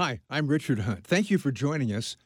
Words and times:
Hi, 0.00 0.20
I'm 0.30 0.46
Richard 0.46 0.78
Hunt. 0.78 1.04
Thank 1.04 1.28
you 1.28 1.38
for 1.38 1.50
joining 1.50 1.92
us. 1.92 2.16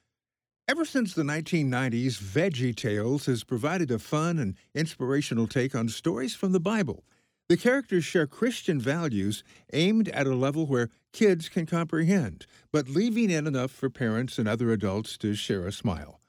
Ever 0.69 0.84
since 0.84 1.15
the 1.15 1.22
1990s, 1.22 2.21
Veggie 2.21 2.76
Tales 2.76 3.25
has 3.25 3.45
provided 3.45 3.91
a 3.91 3.98
fun 3.98 4.38
and 4.38 4.56
inspirational 4.75 5.47
take 5.47 5.75
on 5.75 5.89
stories 5.89 6.35
from 6.35 6.53
the 6.53 6.61
Bible. 6.61 7.03
The 7.49 7.57
characters 7.57 8.05
share 8.05 8.27
Christian 8.27 8.79
values 8.79 9.43
aimed 9.73 10.11
at 10.11 10.27
a 10.27 10.35
level 10.35 10.66
where 10.66 10.91
kids 11.14 11.48
can 11.48 11.64
comprehend, 11.64 12.45
but 12.75 12.91
leaving 12.91 13.30
in 13.30 13.46
enough 13.46 13.70
for 13.70 13.89
parents 13.89 14.36
and 14.39 14.46
other 14.46 14.70
adults 14.70 15.16
to 15.16 15.34
share 15.34 15.66
a 15.66 15.73
smile. 15.73 16.20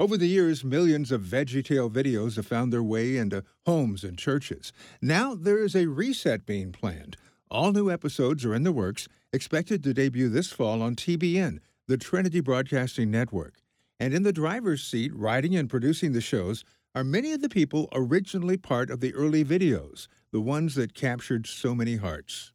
Over 0.00 0.16
the 0.16 0.26
years, 0.26 0.64
millions 0.64 1.12
of 1.12 1.22
VeggieTale 1.22 1.92
videos 1.92 2.34
have 2.34 2.48
found 2.48 2.72
their 2.72 2.82
way 2.82 3.16
into 3.16 3.44
homes 3.64 4.02
and 4.02 4.18
churches. 4.18 4.72
Now 5.00 5.36
there 5.36 5.62
is 5.62 5.76
a 5.76 5.86
reset 5.86 6.46
being 6.46 6.72
planned. 6.72 7.16
All 7.50 7.72
new 7.72 7.90
episodes 7.90 8.44
are 8.44 8.54
in 8.54 8.62
the 8.62 8.70
works, 8.70 9.08
expected 9.32 9.82
to 9.82 9.92
debut 9.92 10.28
this 10.28 10.52
fall 10.52 10.82
on 10.82 10.94
TBN, 10.94 11.58
the 11.88 11.96
Trinity 11.96 12.38
Broadcasting 12.38 13.10
Network. 13.10 13.54
And 13.98 14.14
in 14.14 14.22
the 14.22 14.32
driver's 14.32 14.84
seat, 14.84 15.12
writing 15.12 15.56
and 15.56 15.68
producing 15.68 16.12
the 16.12 16.20
shows, 16.20 16.62
are 16.94 17.02
many 17.02 17.32
of 17.32 17.40
the 17.42 17.48
people 17.48 17.88
originally 17.92 18.56
part 18.56 18.88
of 18.88 19.00
the 19.00 19.12
early 19.14 19.44
videos, 19.44 20.06
the 20.30 20.40
ones 20.40 20.76
that 20.76 20.94
captured 20.94 21.48
so 21.48 21.74
many 21.74 21.96
hearts. 21.96 22.52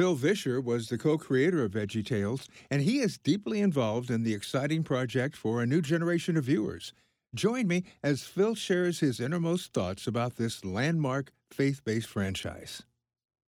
Phil 0.00 0.14
Vischer 0.14 0.62
was 0.62 0.88
the 0.88 0.96
co 0.96 1.18
creator 1.18 1.62
of 1.62 1.72
Veggie 1.72 2.02
Tales, 2.02 2.48
and 2.70 2.80
he 2.80 3.00
is 3.00 3.18
deeply 3.18 3.60
involved 3.60 4.10
in 4.10 4.22
the 4.22 4.32
exciting 4.32 4.82
project 4.82 5.36
for 5.36 5.60
a 5.60 5.66
new 5.66 5.82
generation 5.82 6.38
of 6.38 6.44
viewers. 6.44 6.94
Join 7.34 7.66
me 7.66 7.84
as 8.02 8.22
Phil 8.22 8.54
shares 8.54 9.00
his 9.00 9.20
innermost 9.20 9.74
thoughts 9.74 10.06
about 10.06 10.36
this 10.36 10.64
landmark 10.64 11.32
faith 11.50 11.84
based 11.84 12.08
franchise. 12.08 12.82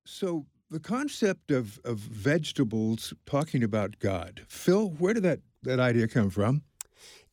So, 0.05 0.45
the 0.69 0.79
concept 0.79 1.51
of, 1.51 1.81
of 1.87 1.97
vegetables 1.97 3.15
talking 3.25 3.65
about 3.65 3.99
God, 3.99 4.43
Phil, 4.47 4.91
where 4.99 5.15
did 5.15 5.23
that, 5.23 5.41
that 5.63 5.81
idea 5.81 6.07
come 6.07 6.29
from? 6.29 6.65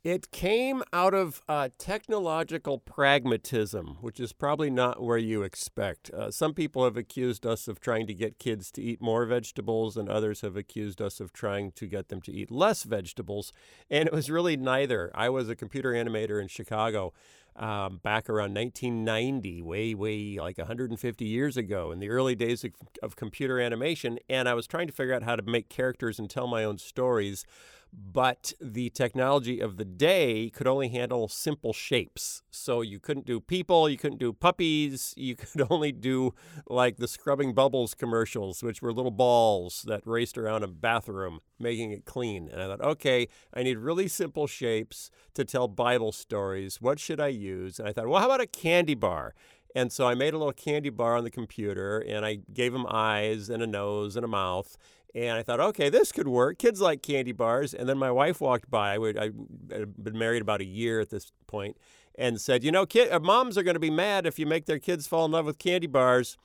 It 0.02 0.32
came 0.32 0.82
out 0.94 1.14
of 1.14 1.42
uh, 1.50 1.70
technological 1.78 2.78
pragmatism, 2.78 3.98
which 4.00 4.18
is 4.22 4.32
probably 4.32 4.70
not 4.70 5.04
where 5.04 5.18
you 5.18 5.44
expect. 5.44 6.10
Uh, 6.12 6.32
some 6.32 6.54
people 6.54 6.86
have 6.86 6.96
accused 6.96 7.46
us 7.46 7.68
of 7.68 7.82
trying 7.82 8.08
to 8.08 8.14
get 8.14 8.40
kids 8.40 8.72
to 8.72 8.82
eat 8.82 9.02
more 9.02 9.26
vegetables, 9.26 9.98
and 9.98 10.08
others 10.08 10.40
have 10.40 10.56
accused 10.56 11.02
us 11.02 11.20
of 11.20 11.34
trying 11.34 11.74
to 11.74 11.86
get 11.86 12.08
them 12.08 12.22
to 12.22 12.32
eat 12.32 12.50
less 12.50 12.84
vegetables. 12.84 13.52
And 13.90 14.08
it 14.08 14.14
was 14.14 14.30
really 14.30 14.56
neither. 14.56 15.12
I 15.14 15.28
was 15.28 15.50
a 15.50 15.56
computer 15.56 15.92
animator 15.92 16.42
in 16.42 16.48
Chicago 16.48 17.12
um, 17.58 18.00
back 18.02 18.30
around 18.30 18.54
1990, 18.54 19.62
way, 19.62 19.94
way 19.94 20.40
like 20.40 20.58
150 20.58 21.26
years 21.26 21.58
ago, 21.58 21.92
in 21.92 22.00
the 22.00 22.10
early 22.10 22.36
days 22.36 22.64
of, 22.64 22.72
of 23.04 23.18
computer 23.18 23.60
animation. 23.60 24.18
And 24.30 24.48
I 24.48 24.54
was 24.54 24.66
trying 24.66 24.88
to 24.88 24.94
figure 24.94 25.14
out 25.14 25.24
how 25.24 25.36
to 25.36 25.44
make 25.44 25.68
characters 25.68 26.20
and 26.20 26.30
tell 26.30 26.48
my 26.48 26.64
own 26.64 26.78
stories 26.78 27.46
but 27.92 28.54
the 28.62 28.90
technology 28.90 29.60
of 29.60 29.78
the 29.78 29.86
day 29.86 30.50
could 30.50 30.68
only 30.68 30.90
handle 30.90 31.28
simple 31.28 31.74
shapes. 31.74 32.44
So 32.52 32.82
you 32.82 33.00
couldn't 33.00 33.26
do 33.26 33.40
people, 33.40 33.90
you 33.90 33.98
couldn't 33.98 34.20
do 34.20 34.34
puppies, 34.34 35.14
you 35.18 35.36
could 35.38 35.68
only 35.70 35.92
do 35.92 36.34
like 36.68 36.98
the 36.98 37.08
scrubbing 37.08 37.54
bubbles 37.54 37.94
commercials, 37.94 38.62
which 38.62 38.82
were 38.82 38.94
little 38.94 39.12
balls 39.12 39.84
that 39.88 40.06
raced 40.06 40.38
around 40.38 40.64
a 40.64 40.68
bathroom, 40.68 41.40
making 41.60 41.92
it 41.92 42.06
clean. 42.06 42.50
And 42.52 42.62
I 42.62 42.68
thought, 42.68 42.82
okay, 42.82 43.28
I 43.54 43.64
need 43.64 43.78
really 43.78 44.08
simple 44.08 44.48
shapes 44.48 45.10
to 45.34 45.44
tell 45.44 45.68
Bible 45.68 46.12
stories. 46.12 46.82
What 46.82 47.00
should 47.00 47.20
I 47.20 47.28
use? 47.28 47.80
And 47.80 47.88
I 47.88 47.94
thought, 47.94 48.08
well, 48.08 48.20
how 48.20 48.28
about 48.28 48.42
a 48.42 48.48
candy 48.48 48.96
bar? 48.96 49.34
And 49.76 49.92
so 49.92 50.08
I 50.08 50.16
made 50.16 50.34
a 50.34 50.38
little 50.38 50.54
candy 50.54 50.90
bar 50.90 51.16
on 51.16 51.24
the 51.24 51.30
computer 51.30 52.00
and 52.00 52.26
I 52.26 52.40
gave 52.54 52.74
them 52.74 52.86
eyes 52.90 53.50
and 53.50 53.62
a 53.62 53.68
nose 53.68 54.16
and 54.16 54.26
a 54.26 54.28
mouth. 54.28 54.78
And 55.16 55.38
I 55.38 55.44
thought, 55.44 55.60
okay, 55.60 55.90
this 55.90 56.12
could 56.12 56.28
work. 56.28 56.60
Kids 56.60 56.82
like 56.82 57.02
candy 57.02 57.32
bars. 57.32 57.74
And 57.74 57.90
then 57.90 57.98
my 57.98 58.12
wife 58.12 58.40
walked 58.40 58.70
by. 58.70 58.94
I 58.94 58.98
would, 58.98 59.18
I 59.18 59.32
had 59.72 60.04
been 60.04 60.18
married 60.18 60.42
about 60.42 60.62
a 60.62 60.66
year 60.66 61.00
at 61.00 61.10
this 61.10 61.32
point, 61.48 61.78
and 62.16 62.40
said, 62.40 62.64
you 62.64 62.72
know, 62.72 62.86
kid, 62.86 63.12
uh, 63.12 63.20
moms 63.20 63.58
are 63.58 63.64
going 63.64 63.76
to 63.76 63.80
be 63.80 63.90
mad 63.90 64.26
if 64.26 64.38
you 64.38 64.46
make 64.46 64.66
their 64.66 64.78
kids 64.78 65.08
fall 65.08 65.26
in 65.26 65.32
love 65.32 65.46
with 65.46 65.58
candy 65.58 65.88
bars. 65.88 66.38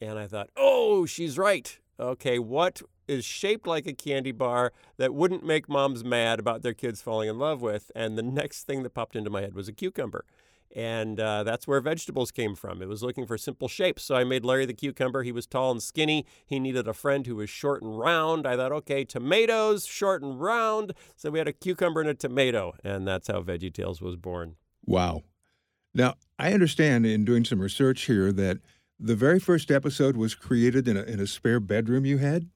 And 0.00 0.18
I 0.18 0.26
thought, 0.26 0.50
oh, 0.56 1.04
she's 1.04 1.36
right. 1.36 1.78
Okay, 1.98 2.38
what 2.38 2.82
is 3.08 3.24
shaped 3.24 3.66
like 3.66 3.86
a 3.86 3.92
candy 3.92 4.32
bar 4.32 4.72
that 4.98 5.14
wouldn't 5.14 5.44
make 5.44 5.68
moms 5.68 6.04
mad 6.04 6.38
about 6.38 6.62
their 6.62 6.74
kids 6.74 7.00
falling 7.00 7.28
in 7.28 7.38
love 7.38 7.62
with? 7.62 7.90
And 7.94 8.18
the 8.18 8.22
next 8.22 8.64
thing 8.64 8.82
that 8.82 8.90
popped 8.94 9.16
into 9.16 9.30
my 9.30 9.40
head 9.40 9.54
was 9.54 9.68
a 9.68 9.72
cucumber. 9.72 10.24
And 10.74 11.18
uh, 11.18 11.42
that's 11.42 11.66
where 11.66 11.80
vegetables 11.80 12.30
came 12.30 12.54
from. 12.54 12.82
It 12.82 12.88
was 12.88 13.02
looking 13.02 13.26
for 13.26 13.38
simple 13.38 13.68
shapes. 13.68 14.02
So 14.02 14.14
I 14.14 14.24
made 14.24 14.44
Larry 14.44 14.66
the 14.66 14.74
cucumber. 14.74 15.22
He 15.22 15.32
was 15.32 15.46
tall 15.46 15.70
and 15.70 15.82
skinny. 15.82 16.26
He 16.44 16.58
needed 16.58 16.86
a 16.86 16.92
friend 16.92 17.26
who 17.26 17.36
was 17.36 17.48
short 17.48 17.82
and 17.82 17.98
round. 17.98 18.46
I 18.46 18.56
thought, 18.56 18.72
okay, 18.72 19.04
tomatoes, 19.04 19.86
short 19.86 20.22
and 20.22 20.40
round. 20.40 20.92
So 21.16 21.30
we 21.30 21.38
had 21.38 21.48
a 21.48 21.52
cucumber 21.52 22.00
and 22.00 22.10
a 22.10 22.14
tomato. 22.14 22.74
And 22.84 23.06
that's 23.06 23.28
how 23.28 23.42
VeggieTales 23.42 24.02
was 24.02 24.16
born. 24.16 24.56
Wow. 24.84 25.22
Now, 25.94 26.14
I 26.38 26.52
understand 26.52 27.06
in 27.06 27.24
doing 27.24 27.44
some 27.44 27.60
research 27.60 28.02
here 28.02 28.30
that 28.32 28.58
the 28.98 29.16
very 29.16 29.38
first 29.38 29.70
episode 29.70 30.16
was 30.16 30.34
created 30.34 30.88
in 30.88 30.96
a, 30.96 31.02
in 31.02 31.20
a 31.20 31.26
spare 31.26 31.60
bedroom 31.60 32.04
you 32.04 32.18
had? 32.18 32.48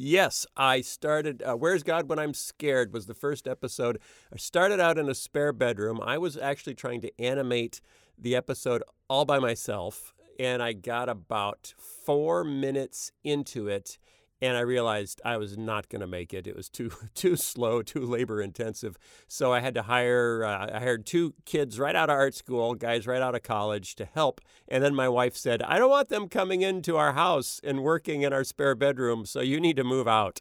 Yes, 0.00 0.46
I 0.56 0.80
started. 0.82 1.42
Uh, 1.42 1.56
Where's 1.56 1.82
God 1.82 2.08
When 2.08 2.20
I'm 2.20 2.32
Scared 2.32 2.92
was 2.92 3.06
the 3.06 3.14
first 3.14 3.48
episode. 3.48 3.98
I 4.32 4.36
started 4.36 4.78
out 4.78 4.96
in 4.96 5.08
a 5.08 5.14
spare 5.14 5.52
bedroom. 5.52 6.00
I 6.00 6.18
was 6.18 6.36
actually 6.36 6.76
trying 6.76 7.00
to 7.00 7.20
animate 7.20 7.80
the 8.16 8.36
episode 8.36 8.84
all 9.10 9.24
by 9.24 9.40
myself, 9.40 10.14
and 10.38 10.62
I 10.62 10.72
got 10.72 11.08
about 11.08 11.74
four 11.76 12.44
minutes 12.44 13.10
into 13.24 13.66
it 13.66 13.98
and 14.40 14.56
I 14.56 14.60
realized 14.60 15.20
I 15.24 15.36
was 15.36 15.58
not 15.58 15.88
going 15.88 16.00
to 16.00 16.06
make 16.06 16.32
it. 16.32 16.46
It 16.46 16.56
was 16.56 16.68
too 16.68 16.90
too 17.14 17.36
slow, 17.36 17.82
too 17.82 18.00
labor 18.00 18.40
intensive. 18.40 18.98
So 19.26 19.52
I 19.52 19.60
had 19.60 19.74
to 19.74 19.82
hire. 19.82 20.44
Uh, 20.44 20.76
I 20.76 20.78
hired 20.78 21.06
two 21.06 21.34
kids 21.44 21.78
right 21.78 21.96
out 21.96 22.10
of 22.10 22.14
art 22.14 22.34
school, 22.34 22.74
guys 22.74 23.06
right 23.06 23.22
out 23.22 23.34
of 23.34 23.42
college, 23.42 23.94
to 23.96 24.04
help. 24.04 24.40
And 24.68 24.82
then 24.82 24.94
my 24.94 25.08
wife 25.08 25.36
said, 25.36 25.62
"I 25.62 25.78
don't 25.78 25.90
want 25.90 26.08
them 26.08 26.28
coming 26.28 26.62
into 26.62 26.96
our 26.96 27.12
house 27.12 27.60
and 27.64 27.82
working 27.82 28.22
in 28.22 28.32
our 28.32 28.44
spare 28.44 28.74
bedroom. 28.74 29.26
So 29.26 29.40
you 29.40 29.60
need 29.60 29.76
to 29.76 29.84
move 29.84 30.08
out." 30.08 30.40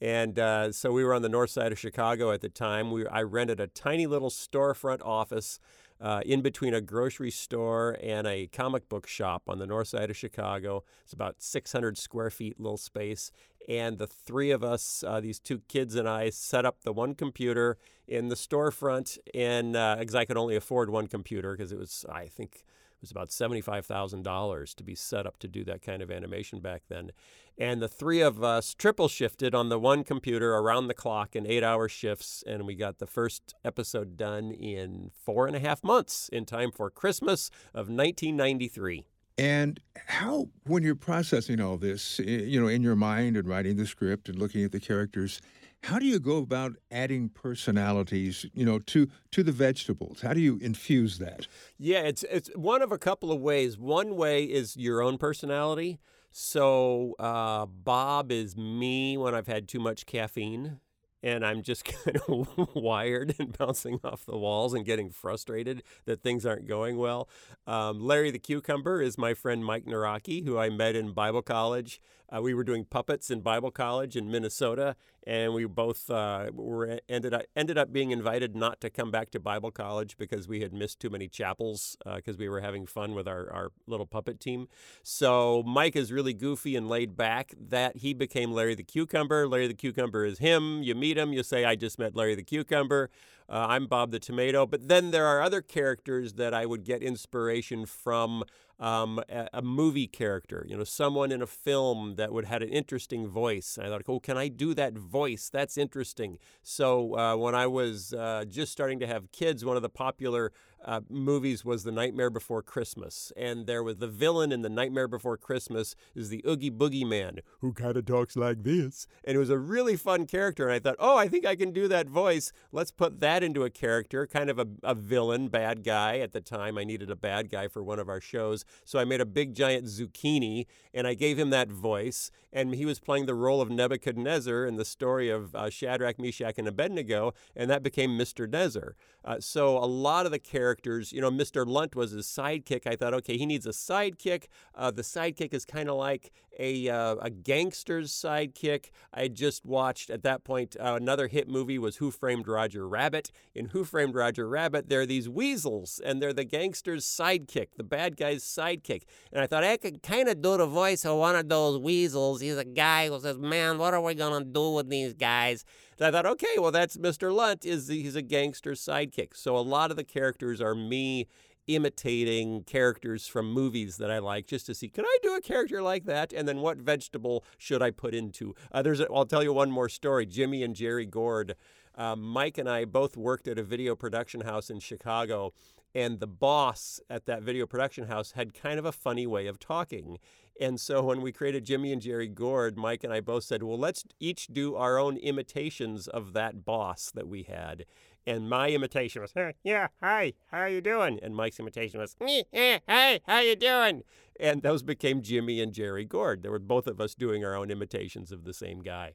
And 0.00 0.38
uh, 0.38 0.70
so 0.72 0.92
we 0.92 1.02
were 1.02 1.14
on 1.14 1.22
the 1.22 1.28
north 1.28 1.50
side 1.50 1.72
of 1.72 1.78
Chicago 1.78 2.30
at 2.30 2.40
the 2.40 2.48
time. 2.48 2.90
We 2.90 3.06
I 3.06 3.22
rented 3.22 3.60
a 3.60 3.66
tiny 3.66 4.06
little 4.06 4.30
storefront 4.30 5.04
office 5.04 5.58
uh, 6.00 6.20
in 6.24 6.42
between 6.42 6.74
a 6.74 6.80
grocery 6.80 7.30
store 7.30 7.96
and 8.02 8.26
a 8.26 8.46
comic 8.48 8.88
book 8.88 9.06
shop 9.06 9.42
on 9.48 9.58
the 9.58 9.66
north 9.66 9.88
side 9.88 10.10
of 10.10 10.16
Chicago. 10.16 10.84
It's 11.02 11.12
about 11.12 11.36
600 11.38 11.98
square 11.98 12.30
feet 12.30 12.60
little 12.60 12.76
space. 12.76 13.30
And 13.68 13.98
the 13.98 14.06
three 14.06 14.50
of 14.50 14.64
us, 14.64 15.04
uh, 15.06 15.20
these 15.20 15.38
two 15.38 15.60
kids 15.68 15.94
and 15.94 16.08
I, 16.08 16.30
set 16.30 16.64
up 16.64 16.82
the 16.82 16.92
one 16.92 17.14
computer 17.14 17.76
in 18.06 18.28
the 18.28 18.34
storefront. 18.34 19.18
And 19.34 19.72
because 19.72 20.14
uh, 20.14 20.18
I 20.18 20.24
could 20.24 20.38
only 20.38 20.56
afford 20.56 20.88
one 20.90 21.06
computer 21.06 21.52
because 21.56 21.72
it 21.72 21.78
was, 21.78 22.06
I 22.10 22.26
think, 22.26 22.64
it 22.98 23.02
was 23.02 23.12
about 23.12 23.28
$75,000 23.28 24.74
to 24.74 24.82
be 24.82 24.96
set 24.96 25.24
up 25.24 25.38
to 25.38 25.46
do 25.46 25.62
that 25.62 25.82
kind 25.82 26.02
of 26.02 26.10
animation 26.10 26.58
back 26.58 26.82
then. 26.88 27.12
And 27.56 27.80
the 27.80 27.86
three 27.86 28.20
of 28.20 28.42
us 28.42 28.74
triple 28.74 29.06
shifted 29.06 29.54
on 29.54 29.68
the 29.68 29.78
one 29.78 30.02
computer 30.02 30.54
around 30.56 30.88
the 30.88 30.94
clock 30.94 31.36
in 31.36 31.46
eight 31.46 31.62
hour 31.62 31.88
shifts. 31.88 32.42
And 32.44 32.66
we 32.66 32.74
got 32.74 32.98
the 32.98 33.06
first 33.06 33.54
episode 33.64 34.16
done 34.16 34.50
in 34.50 35.12
four 35.14 35.46
and 35.46 35.54
a 35.54 35.60
half 35.60 35.84
months 35.84 36.28
in 36.32 36.44
time 36.44 36.72
for 36.72 36.90
Christmas 36.90 37.50
of 37.72 37.88
1993. 37.88 39.06
And 39.38 39.78
how, 40.08 40.48
when 40.64 40.82
you're 40.82 40.96
processing 40.96 41.60
all 41.60 41.76
this, 41.76 42.18
eh, 42.18 42.24
you 42.24 42.60
know, 42.60 42.66
in 42.66 42.82
your 42.82 42.96
mind 42.96 43.36
and 43.36 43.46
writing 43.46 43.76
the 43.76 43.86
script 43.86 44.28
and 44.28 44.36
looking 44.36 44.64
at 44.64 44.72
the 44.72 44.80
characters, 44.80 45.40
how 45.84 45.98
do 45.98 46.06
you 46.06 46.18
go 46.18 46.38
about 46.38 46.74
adding 46.90 47.28
personalities, 47.28 48.44
you 48.52 48.64
know, 48.64 48.78
to 48.80 49.08
to 49.32 49.42
the 49.42 49.52
vegetables? 49.52 50.20
How 50.20 50.34
do 50.34 50.40
you 50.40 50.58
infuse 50.58 51.18
that? 51.18 51.46
Yeah, 51.78 52.00
it's 52.00 52.24
it's 52.24 52.50
one 52.56 52.82
of 52.82 52.92
a 52.92 52.98
couple 52.98 53.30
of 53.32 53.40
ways. 53.40 53.78
One 53.78 54.16
way 54.16 54.44
is 54.44 54.76
your 54.76 55.02
own 55.02 55.18
personality. 55.18 55.98
So 56.30 57.14
uh, 57.18 57.66
Bob 57.66 58.30
is 58.30 58.56
me 58.56 59.16
when 59.16 59.34
I've 59.34 59.46
had 59.46 59.66
too 59.66 59.80
much 59.80 60.04
caffeine 60.06 60.80
and 61.22 61.44
I'm 61.44 61.62
just 61.62 61.84
kind 62.04 62.18
of 62.28 62.74
wired 62.74 63.34
and 63.38 63.56
bouncing 63.56 64.00
off 64.04 64.24
the 64.24 64.36
walls 64.36 64.74
and 64.74 64.84
getting 64.84 65.10
frustrated 65.10 65.82
that 66.04 66.22
things 66.22 66.46
aren't 66.46 66.66
going 66.66 66.96
well. 66.96 67.28
Um, 67.66 68.00
Larry 68.00 68.30
the 68.30 68.38
Cucumber 68.38 69.00
is 69.00 69.18
my 69.18 69.34
friend 69.34 69.64
Mike 69.64 69.84
Nawrocki, 69.84 70.44
who 70.44 70.58
I 70.58 70.70
met 70.70 70.96
in 70.96 71.12
Bible 71.12 71.42
college. 71.42 72.00
Uh, 72.30 72.42
we 72.42 72.52
were 72.52 72.64
doing 72.64 72.84
puppets 72.84 73.30
in 73.30 73.40
Bible 73.40 73.70
college 73.70 74.14
in 74.14 74.30
Minnesota, 74.30 74.96
and 75.26 75.54
we 75.54 75.64
both 75.64 76.10
uh, 76.10 76.50
were 76.52 77.00
ended 77.08 77.32
up 77.32 77.44
ended 77.56 77.78
up 77.78 77.90
being 77.90 78.10
invited 78.10 78.54
not 78.54 78.82
to 78.82 78.90
come 78.90 79.10
back 79.10 79.30
to 79.30 79.40
Bible 79.40 79.70
college 79.70 80.18
because 80.18 80.46
we 80.46 80.60
had 80.60 80.74
missed 80.74 81.00
too 81.00 81.08
many 81.08 81.26
chapels 81.26 81.96
because 82.16 82.36
uh, 82.36 82.38
we 82.38 82.48
were 82.48 82.60
having 82.60 82.84
fun 82.84 83.14
with 83.14 83.26
our, 83.26 83.50
our 83.50 83.70
little 83.86 84.04
puppet 84.04 84.40
team. 84.40 84.68
So 85.02 85.62
Mike 85.66 85.96
is 85.96 86.12
really 86.12 86.34
goofy 86.34 86.76
and 86.76 86.86
laid 86.86 87.16
back. 87.16 87.54
That 87.58 87.98
he 87.98 88.12
became 88.12 88.52
Larry 88.52 88.74
the 88.74 88.84
Cucumber. 88.84 89.48
Larry 89.48 89.66
the 89.66 89.74
Cucumber 89.74 90.26
is 90.26 90.38
him. 90.38 90.82
You 90.82 90.94
meet 90.94 91.07
him, 91.16 91.32
you 91.32 91.42
say, 91.42 91.64
"I 91.64 91.76
just 91.76 91.98
met 91.98 92.14
Larry 92.14 92.34
the 92.34 92.42
Cucumber." 92.42 93.10
Uh, 93.50 93.66
I'm 93.68 93.86
Bob 93.86 94.10
the 94.10 94.18
Tomato. 94.18 94.66
But 94.66 94.88
then 94.88 95.10
there 95.10 95.26
are 95.26 95.40
other 95.40 95.62
characters 95.62 96.34
that 96.34 96.52
I 96.52 96.66
would 96.66 96.84
get 96.84 97.02
inspiration 97.02 97.86
from 97.86 98.44
um, 98.78 99.20
a, 99.28 99.48
a, 99.54 99.62
movie 99.62 100.06
character, 100.06 100.64
you 100.68 100.76
know, 100.76 100.84
someone 100.84 101.32
in 101.32 101.42
a 101.42 101.46
film 101.46 102.14
that 102.16 102.32
would 102.32 102.44
had 102.44 102.62
an 102.62 102.68
interesting 102.68 103.26
voice. 103.26 103.76
And 103.76 103.86
I 103.86 103.90
thought, 103.90 104.02
oh, 104.06 104.20
can 104.20 104.38
I 104.38 104.48
do 104.48 104.72
that 104.74 104.94
voice? 104.94 105.50
That's 105.52 105.76
interesting. 105.76 106.38
So 106.62 107.18
uh, 107.18 107.36
when 107.36 107.54
I 107.54 107.66
was 107.66 108.12
uh, 108.12 108.44
just 108.48 108.70
starting 108.70 109.00
to 109.00 109.06
have 109.06 109.32
kids, 109.32 109.64
one 109.64 109.76
of 109.76 109.82
the 109.82 109.88
popular 109.88 110.52
uh, 110.84 111.00
movies 111.08 111.64
was 111.64 111.82
The 111.82 111.90
Nightmare 111.90 112.30
Before 112.30 112.62
Christmas, 112.62 113.32
and 113.36 113.66
there 113.66 113.82
was 113.82 113.96
the 113.96 114.06
villain 114.06 114.52
in 114.52 114.62
The 114.62 114.68
Nightmare 114.68 115.08
Before 115.08 115.36
Christmas 115.36 115.96
is 116.14 116.28
the 116.28 116.44
Oogie 116.46 116.70
Boogie 116.70 117.06
Man 117.06 117.40
who 117.60 117.72
kind 117.72 117.96
of 117.96 118.06
talks 118.06 118.36
like 118.36 118.62
this, 118.62 119.08
and 119.24 119.34
it 119.34 119.38
was 119.38 119.50
a 119.50 119.58
really 119.58 119.96
fun 119.96 120.26
character. 120.26 120.68
And 120.68 120.74
I 120.74 120.78
thought, 120.78 120.96
oh, 120.98 121.16
I 121.16 121.26
think 121.26 121.44
I 121.44 121.56
can 121.56 121.72
do 121.72 121.88
that 121.88 122.08
voice. 122.08 122.52
Let's 122.70 122.92
put 122.92 123.18
that 123.20 123.37
into 123.42 123.64
a 123.64 123.70
character, 123.70 124.26
kind 124.26 124.50
of 124.50 124.58
a, 124.58 124.66
a 124.82 124.94
villain, 124.94 125.48
bad 125.48 125.84
guy. 125.84 126.18
At 126.18 126.32
the 126.32 126.40
time, 126.40 126.78
I 126.78 126.84
needed 126.84 127.10
a 127.10 127.16
bad 127.16 127.50
guy 127.50 127.68
for 127.68 127.82
one 127.82 127.98
of 127.98 128.08
our 128.08 128.20
shows, 128.20 128.64
so 128.84 128.98
I 128.98 129.04
made 129.04 129.20
a 129.20 129.26
big 129.26 129.54
giant 129.54 129.86
zucchini 129.86 130.66
and 130.94 131.06
I 131.06 131.14
gave 131.14 131.38
him 131.38 131.50
that 131.50 131.70
voice. 131.70 132.30
And 132.52 132.74
he 132.74 132.86
was 132.86 132.98
playing 132.98 133.26
the 133.26 133.34
role 133.34 133.60
of 133.60 133.70
Nebuchadnezzar 133.70 134.64
in 134.64 134.76
the 134.76 134.84
story 134.84 135.28
of 135.28 135.54
uh, 135.54 135.68
Shadrach, 135.68 136.18
Meshach, 136.18 136.58
and 136.58 136.66
Abednego, 136.66 137.34
and 137.54 137.70
that 137.70 137.82
became 137.82 138.18
Mr. 138.18 138.48
Nezer. 138.48 138.92
Uh, 139.24 139.38
so 139.38 139.76
a 139.76 139.84
lot 139.84 140.24
of 140.24 140.32
the 140.32 140.38
characters, 140.38 141.12
you 141.12 141.20
know, 141.20 141.30
Mr. 141.30 141.66
Lunt 141.66 141.94
was 141.94 142.12
his 142.12 142.26
sidekick. 142.26 142.86
I 142.86 142.96
thought, 142.96 143.12
okay, 143.14 143.36
he 143.36 143.44
needs 143.44 143.66
a 143.66 143.70
sidekick. 143.70 144.46
Uh, 144.74 144.90
the 144.90 145.02
sidekick 145.02 145.52
is 145.52 145.66
kind 145.66 145.90
of 145.90 145.96
like 145.96 146.32
a, 146.58 146.88
uh, 146.88 147.16
a 147.16 147.30
gangster's 147.30 148.10
sidekick. 148.10 148.86
I 149.12 149.28
just 149.28 149.66
watched 149.66 150.08
at 150.08 150.22
that 150.22 150.44
point 150.44 150.76
uh, 150.80 150.94
another 150.94 151.28
hit 151.28 151.48
movie 151.48 151.78
was 151.78 151.96
Who 151.96 152.10
Framed 152.10 152.48
Roger 152.48 152.88
Rabbit. 152.88 153.27
In 153.54 153.66
Who 153.66 153.84
Framed 153.84 154.14
Roger 154.14 154.48
Rabbit, 154.48 154.88
there 154.88 155.00
are 155.00 155.06
these 155.06 155.28
weasels, 155.28 156.00
and 156.04 156.22
they're 156.22 156.32
the 156.32 156.44
gangster's 156.44 157.04
sidekick, 157.04 157.68
the 157.76 157.84
bad 157.84 158.16
guy's 158.16 158.44
sidekick. 158.44 159.02
And 159.32 159.42
I 159.42 159.46
thought 159.46 159.64
I 159.64 159.76
could 159.76 160.02
kind 160.02 160.28
of 160.28 160.40
do 160.40 160.56
the 160.56 160.66
voice 160.66 161.04
of 161.04 161.18
one 161.18 161.36
of 161.36 161.48
those 161.48 161.78
weasels. 161.78 162.40
He's 162.40 162.56
a 162.56 162.64
guy 162.64 163.08
who 163.08 163.20
says, 163.20 163.38
"Man, 163.38 163.78
what 163.78 163.94
are 163.94 164.00
we 164.00 164.14
gonna 164.14 164.44
do 164.44 164.70
with 164.70 164.88
these 164.88 165.14
guys?" 165.14 165.64
And 165.98 166.06
I 166.06 166.10
thought, 166.10 166.26
okay, 166.26 166.58
well, 166.58 166.70
that's 166.70 166.96
Mr. 166.96 167.32
Lunt. 167.32 167.64
Is 167.64 167.88
he's 167.88 168.14
a 168.14 168.22
gangster 168.22 168.72
sidekick? 168.72 169.36
So 169.36 169.56
a 169.56 169.60
lot 169.60 169.90
of 169.90 169.96
the 169.96 170.04
characters 170.04 170.60
are 170.60 170.74
me 170.74 171.26
imitating 171.68 172.64
characters 172.64 173.26
from 173.26 173.52
movies 173.52 173.98
that 173.98 174.10
I 174.10 174.18
like 174.18 174.46
just 174.46 174.66
to 174.66 174.74
see, 174.74 174.88
can 174.88 175.04
I 175.04 175.18
do 175.22 175.36
a 175.36 175.40
character 175.40 175.82
like 175.82 176.04
that? 176.06 176.32
And 176.32 176.48
then 176.48 176.60
what 176.60 176.78
vegetable 176.78 177.44
should 177.58 177.82
I 177.82 177.90
put 177.90 178.14
into? 178.14 178.54
Uh, 178.72 178.82
there's, 178.82 179.00
a, 179.00 179.06
I'll 179.12 179.26
tell 179.26 179.42
you 179.42 179.52
one 179.52 179.70
more 179.70 179.88
story. 179.88 180.24
Jimmy 180.26 180.62
and 180.62 180.74
Jerry 180.74 181.06
Gourd. 181.06 181.54
Uh, 181.98 182.14
Mike 182.14 182.58
and 182.58 182.68
I 182.68 182.84
both 182.84 183.16
worked 183.16 183.48
at 183.48 183.58
a 183.58 183.64
video 183.64 183.96
production 183.96 184.42
house 184.42 184.70
in 184.70 184.78
Chicago, 184.78 185.52
and 185.96 186.20
the 186.20 186.28
boss 186.28 187.00
at 187.10 187.26
that 187.26 187.42
video 187.42 187.66
production 187.66 188.06
house 188.06 188.32
had 188.32 188.54
kind 188.54 188.78
of 188.78 188.84
a 188.84 188.92
funny 188.92 189.26
way 189.26 189.48
of 189.48 189.58
talking. 189.58 190.18
And 190.60 190.78
so 190.78 191.02
when 191.02 191.20
we 191.20 191.32
created 191.32 191.64
Jimmy 191.64 191.92
and 191.92 192.00
Jerry 192.00 192.28
Gourd, 192.28 192.76
Mike 192.76 193.02
and 193.02 193.12
I 193.12 193.20
both 193.20 193.42
said, 193.44 193.64
well, 193.64 193.78
let's 193.78 194.04
each 194.20 194.46
do 194.46 194.76
our 194.76 194.96
own 194.96 195.16
imitations 195.16 196.06
of 196.06 196.34
that 196.34 196.64
boss 196.64 197.10
that 197.14 197.26
we 197.26 197.42
had. 197.42 197.84
And 198.26 198.48
my 198.48 198.68
imitation 198.70 199.22
was, 199.22 199.32
hey, 199.34 199.54
yeah, 199.64 199.88
hi, 200.00 200.34
how 200.52 200.66
you 200.66 200.80
doing? 200.80 201.18
And 201.20 201.34
Mike's 201.34 201.58
imitation 201.58 201.98
was, 201.98 202.14
yeah, 202.20 202.78
hey, 202.86 203.20
how 203.26 203.40
you 203.40 203.56
doing? 203.56 204.02
And 204.38 204.62
those 204.62 204.84
became 204.84 205.22
Jimmy 205.22 205.60
and 205.60 205.72
Jerry 205.72 206.04
Gourd. 206.04 206.42
There 206.42 206.52
were 206.52 206.60
both 206.60 206.86
of 206.86 207.00
us 207.00 207.14
doing 207.14 207.44
our 207.44 207.56
own 207.56 207.70
imitations 207.70 208.30
of 208.30 208.44
the 208.44 208.54
same 208.54 208.82
guy. 208.82 209.14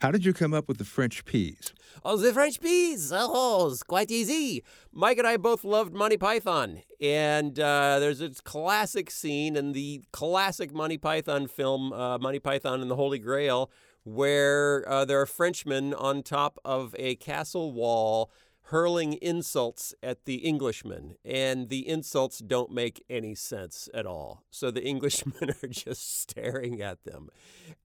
How 0.00 0.12
did 0.12 0.24
you 0.24 0.32
come 0.32 0.54
up 0.54 0.68
with 0.68 0.78
the 0.78 0.84
French 0.84 1.24
peas? 1.24 1.72
Oh, 2.04 2.16
the 2.16 2.32
French 2.32 2.60
peas! 2.60 3.12
Oh, 3.12 3.68
it's 3.72 3.82
quite 3.82 4.12
easy. 4.12 4.62
Mike 4.92 5.18
and 5.18 5.26
I 5.26 5.36
both 5.36 5.64
loved 5.64 5.92
Monty 5.92 6.16
Python. 6.16 6.82
And 7.00 7.58
uh, 7.58 7.98
there's 7.98 8.20
this 8.20 8.40
classic 8.40 9.10
scene 9.10 9.56
in 9.56 9.72
the 9.72 10.04
classic 10.12 10.72
Monty 10.72 10.98
Python 10.98 11.48
film, 11.48 11.92
uh, 11.92 12.16
Monty 12.18 12.38
Python 12.38 12.80
and 12.80 12.88
the 12.88 12.94
Holy 12.94 13.18
Grail, 13.18 13.72
where 14.04 14.88
uh, 14.88 15.04
there 15.04 15.20
are 15.20 15.26
Frenchmen 15.26 15.92
on 15.94 16.22
top 16.22 16.60
of 16.64 16.94
a 16.96 17.16
castle 17.16 17.72
wall 17.72 18.30
hurling 18.68 19.14
insults 19.14 19.94
at 20.02 20.26
the 20.26 20.46
Englishmen, 20.46 21.14
and 21.24 21.70
the 21.70 21.88
insults 21.88 22.38
don't 22.38 22.70
make 22.70 23.02
any 23.08 23.34
sense 23.34 23.88
at 23.94 24.04
all. 24.04 24.42
So 24.50 24.70
the 24.70 24.86
Englishmen 24.88 25.54
are 25.62 25.68
just 25.68 26.20
staring 26.20 26.82
at 26.82 27.04
them. 27.04 27.30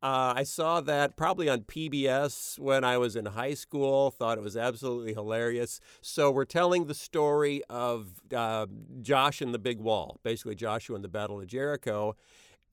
Uh, 0.01 0.33
I 0.35 0.43
saw 0.43 0.81
that 0.81 1.15
probably 1.15 1.47
on 1.47 1.61
PBS 1.61 2.59
when 2.59 2.83
I 2.83 2.97
was 2.97 3.15
in 3.15 3.27
high 3.27 3.53
school, 3.53 4.11
thought 4.11 4.37
it 4.37 4.43
was 4.43 4.57
absolutely 4.57 5.13
hilarious. 5.13 5.79
So 6.01 6.29
we're 6.29 6.43
telling 6.43 6.87
the 6.87 6.93
story 6.93 7.61
of 7.69 8.21
uh, 8.35 8.65
Josh 9.01 9.41
and 9.41 9.53
the 9.53 9.59
Big 9.59 9.79
Wall, 9.79 10.19
basically 10.21 10.55
Joshua 10.55 10.95
and 10.95 11.03
the 11.03 11.09
Battle 11.09 11.39
of 11.39 11.47
Jericho. 11.47 12.17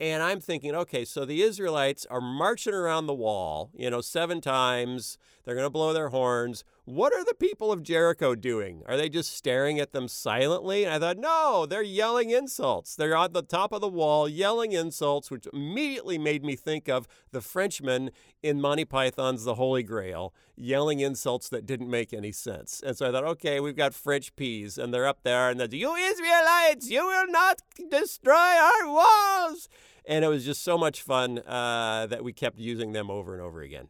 And 0.00 0.22
I'm 0.22 0.40
thinking, 0.40 0.74
okay, 0.74 1.04
so 1.04 1.26
the 1.26 1.42
Israelites 1.42 2.06
are 2.10 2.22
marching 2.22 2.72
around 2.72 3.06
the 3.06 3.14
wall, 3.14 3.70
you 3.74 3.90
know, 3.90 4.00
seven 4.00 4.40
times. 4.40 5.18
They're 5.44 5.54
going 5.54 5.66
to 5.66 5.70
blow 5.70 5.92
their 5.92 6.08
horns. 6.08 6.64
What 6.90 7.12
are 7.12 7.24
the 7.24 7.34
people 7.34 7.70
of 7.70 7.84
Jericho 7.84 8.34
doing? 8.34 8.82
Are 8.86 8.96
they 8.96 9.08
just 9.08 9.36
staring 9.36 9.78
at 9.78 9.92
them 9.92 10.08
silently? 10.08 10.84
And 10.84 10.92
I 10.92 10.98
thought, 10.98 11.18
no, 11.18 11.64
they're 11.64 11.84
yelling 11.84 12.30
insults. 12.30 12.96
They're 12.96 13.16
on 13.16 13.32
the 13.32 13.42
top 13.42 13.70
of 13.70 13.80
the 13.80 13.88
wall 13.88 14.28
yelling 14.28 14.72
insults, 14.72 15.30
which 15.30 15.46
immediately 15.52 16.18
made 16.18 16.44
me 16.44 16.56
think 16.56 16.88
of 16.88 17.06
the 17.30 17.40
Frenchman 17.40 18.10
in 18.42 18.60
Monty 18.60 18.84
Python's 18.84 19.44
The 19.44 19.54
Holy 19.54 19.84
Grail 19.84 20.34
yelling 20.56 20.98
insults 20.98 21.48
that 21.50 21.64
didn't 21.64 21.88
make 21.88 22.12
any 22.12 22.32
sense. 22.32 22.82
And 22.84 22.96
so 22.96 23.08
I 23.08 23.12
thought, 23.12 23.24
okay, 23.24 23.60
we've 23.60 23.76
got 23.76 23.94
French 23.94 24.34
peas, 24.34 24.76
and 24.76 24.92
they're 24.92 25.06
up 25.06 25.22
there, 25.22 25.48
and 25.48 25.60
they're, 25.60 25.68
you 25.72 25.94
Israelites, 25.94 26.90
you 26.90 27.06
will 27.06 27.28
not 27.28 27.62
destroy 27.88 28.34
our 28.34 28.88
walls 28.88 29.68
and 30.06 30.24
it 30.24 30.28
was 30.28 30.44
just 30.44 30.64
so 30.64 30.76
much 30.76 31.02
fun 31.02 31.38
uh, 31.40 32.06
that 32.06 32.24
we 32.24 32.32
kept 32.32 32.58
using 32.58 32.92
them 32.92 33.10
over 33.10 33.34
and 33.34 33.42
over 33.42 33.60
again. 33.60 33.86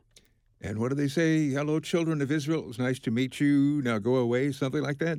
And 0.60 0.78
what 0.78 0.90
do 0.90 0.94
they 0.94 1.08
say? 1.08 1.48
Hello, 1.48 1.80
children 1.80 2.20
of 2.20 2.30
Israel. 2.30 2.60
It 2.60 2.66
was 2.66 2.78
nice 2.78 2.98
to 3.00 3.10
meet 3.10 3.40
you. 3.40 3.80
Now 3.82 3.98
go 3.98 4.16
away, 4.16 4.52
something 4.52 4.82
like 4.82 4.98
that? 4.98 5.18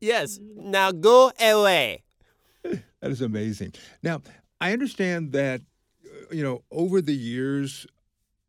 Yes. 0.00 0.38
Now 0.56 0.92
go 0.92 1.30
away. 1.40 2.02
that 2.64 2.82
is 3.02 3.20
amazing. 3.20 3.74
Now, 4.02 4.22
I 4.60 4.72
understand 4.72 5.32
that, 5.32 5.60
uh, 6.04 6.34
you 6.34 6.42
know, 6.42 6.62
over 6.70 7.02
the 7.02 7.14
years, 7.14 7.86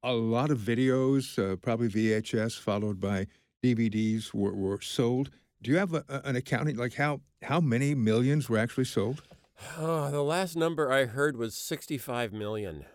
a 0.01 0.13
lot 0.13 0.49
of 0.49 0.59
videos, 0.59 1.37
uh, 1.37 1.55
probably 1.57 1.89
VHS 1.89 2.59
followed 2.59 2.99
by 2.99 3.27
DVDs, 3.61 4.33
were, 4.33 4.53
were 4.53 4.81
sold. 4.81 5.29
Do 5.61 5.71
you 5.71 5.77
have 5.77 5.93
a, 5.93 6.03
an 6.25 6.35
accounting, 6.35 6.77
like 6.77 6.93
how, 6.93 7.21
how 7.41 7.59
many 7.59 7.95
millions 7.95 8.49
were 8.49 8.57
actually 8.57 8.85
sold? 8.85 9.23
Oh, 9.77 10.09
the 10.11 10.23
last 10.23 10.55
number 10.55 10.91
I 10.91 11.05
heard 11.05 11.37
was 11.37 11.55
65 11.55 12.31
million, 12.33 12.85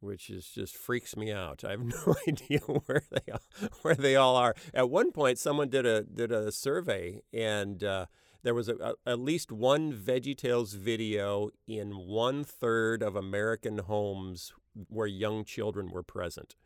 which 0.00 0.30
is 0.30 0.46
just 0.46 0.76
freaks 0.76 1.16
me 1.16 1.30
out. 1.30 1.64
I 1.64 1.72
have 1.72 1.84
no 2.06 2.14
idea 2.28 2.60
where 2.60 3.02
they 3.10 3.32
all, 3.32 3.70
where 3.82 3.94
they 3.94 4.16
all 4.16 4.36
are. 4.36 4.54
At 4.74 4.90
one 4.90 5.12
point, 5.12 5.38
someone 5.38 5.68
did 5.68 5.86
a 5.86 6.02
did 6.02 6.32
a 6.32 6.50
survey, 6.50 7.22
and 7.32 7.82
uh, 7.84 8.06
there 8.42 8.54
was 8.54 8.68
a, 8.68 8.76
a, 8.76 8.94
at 9.06 9.20
least 9.20 9.52
one 9.52 9.92
VeggieTales 9.92 10.76
video 10.76 11.50
in 11.66 11.92
one 11.92 12.44
third 12.44 13.02
of 13.02 13.16
American 13.16 13.78
homes 13.78 14.52
where 14.88 15.06
young 15.06 15.44
children 15.44 15.90
were 15.90 16.02
present. 16.02 16.56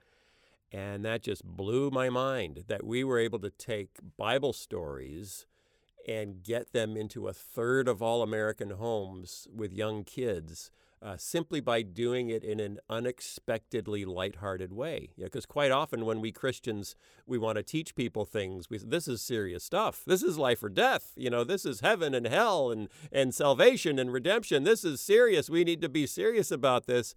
And 0.72 1.04
that 1.04 1.22
just 1.22 1.44
blew 1.44 1.90
my 1.90 2.10
mind 2.10 2.64
that 2.66 2.84
we 2.84 3.04
were 3.04 3.18
able 3.18 3.38
to 3.40 3.50
take 3.50 3.90
Bible 4.16 4.52
stories 4.52 5.46
and 6.06 6.42
get 6.42 6.72
them 6.72 6.96
into 6.96 7.28
a 7.28 7.32
third 7.32 7.88
of 7.88 8.02
all 8.02 8.22
American 8.22 8.70
homes 8.70 9.46
with 9.54 9.72
young 9.72 10.04
kids 10.04 10.70
uh, 11.04 11.16
simply 11.18 11.60
by 11.60 11.82
doing 11.82 12.30
it 12.30 12.42
in 12.42 12.58
an 12.58 12.78
unexpectedly 12.88 14.06
lighthearted 14.06 14.72
way. 14.72 15.10
Because 15.18 15.44
quite 15.44 15.70
often 15.70 16.06
when 16.06 16.20
we 16.20 16.32
Christians 16.32 16.96
we 17.26 17.36
want 17.36 17.56
to 17.56 17.62
teach 17.62 17.94
people 17.94 18.24
things, 18.24 18.70
we 18.70 18.78
this 18.78 19.06
is 19.06 19.20
serious 19.20 19.62
stuff. 19.62 20.02
This 20.06 20.22
is 20.22 20.38
life 20.38 20.62
or 20.62 20.70
death. 20.70 21.12
You 21.14 21.28
know, 21.28 21.44
this 21.44 21.66
is 21.66 21.80
heaven 21.80 22.14
and 22.14 22.26
hell 22.26 22.70
and 22.70 22.88
and 23.12 23.34
salvation 23.34 23.98
and 23.98 24.12
redemption. 24.12 24.64
This 24.64 24.84
is 24.84 25.00
serious. 25.00 25.50
We 25.50 25.62
need 25.62 25.82
to 25.82 25.88
be 25.90 26.06
serious 26.06 26.50
about 26.50 26.86
this. 26.86 27.14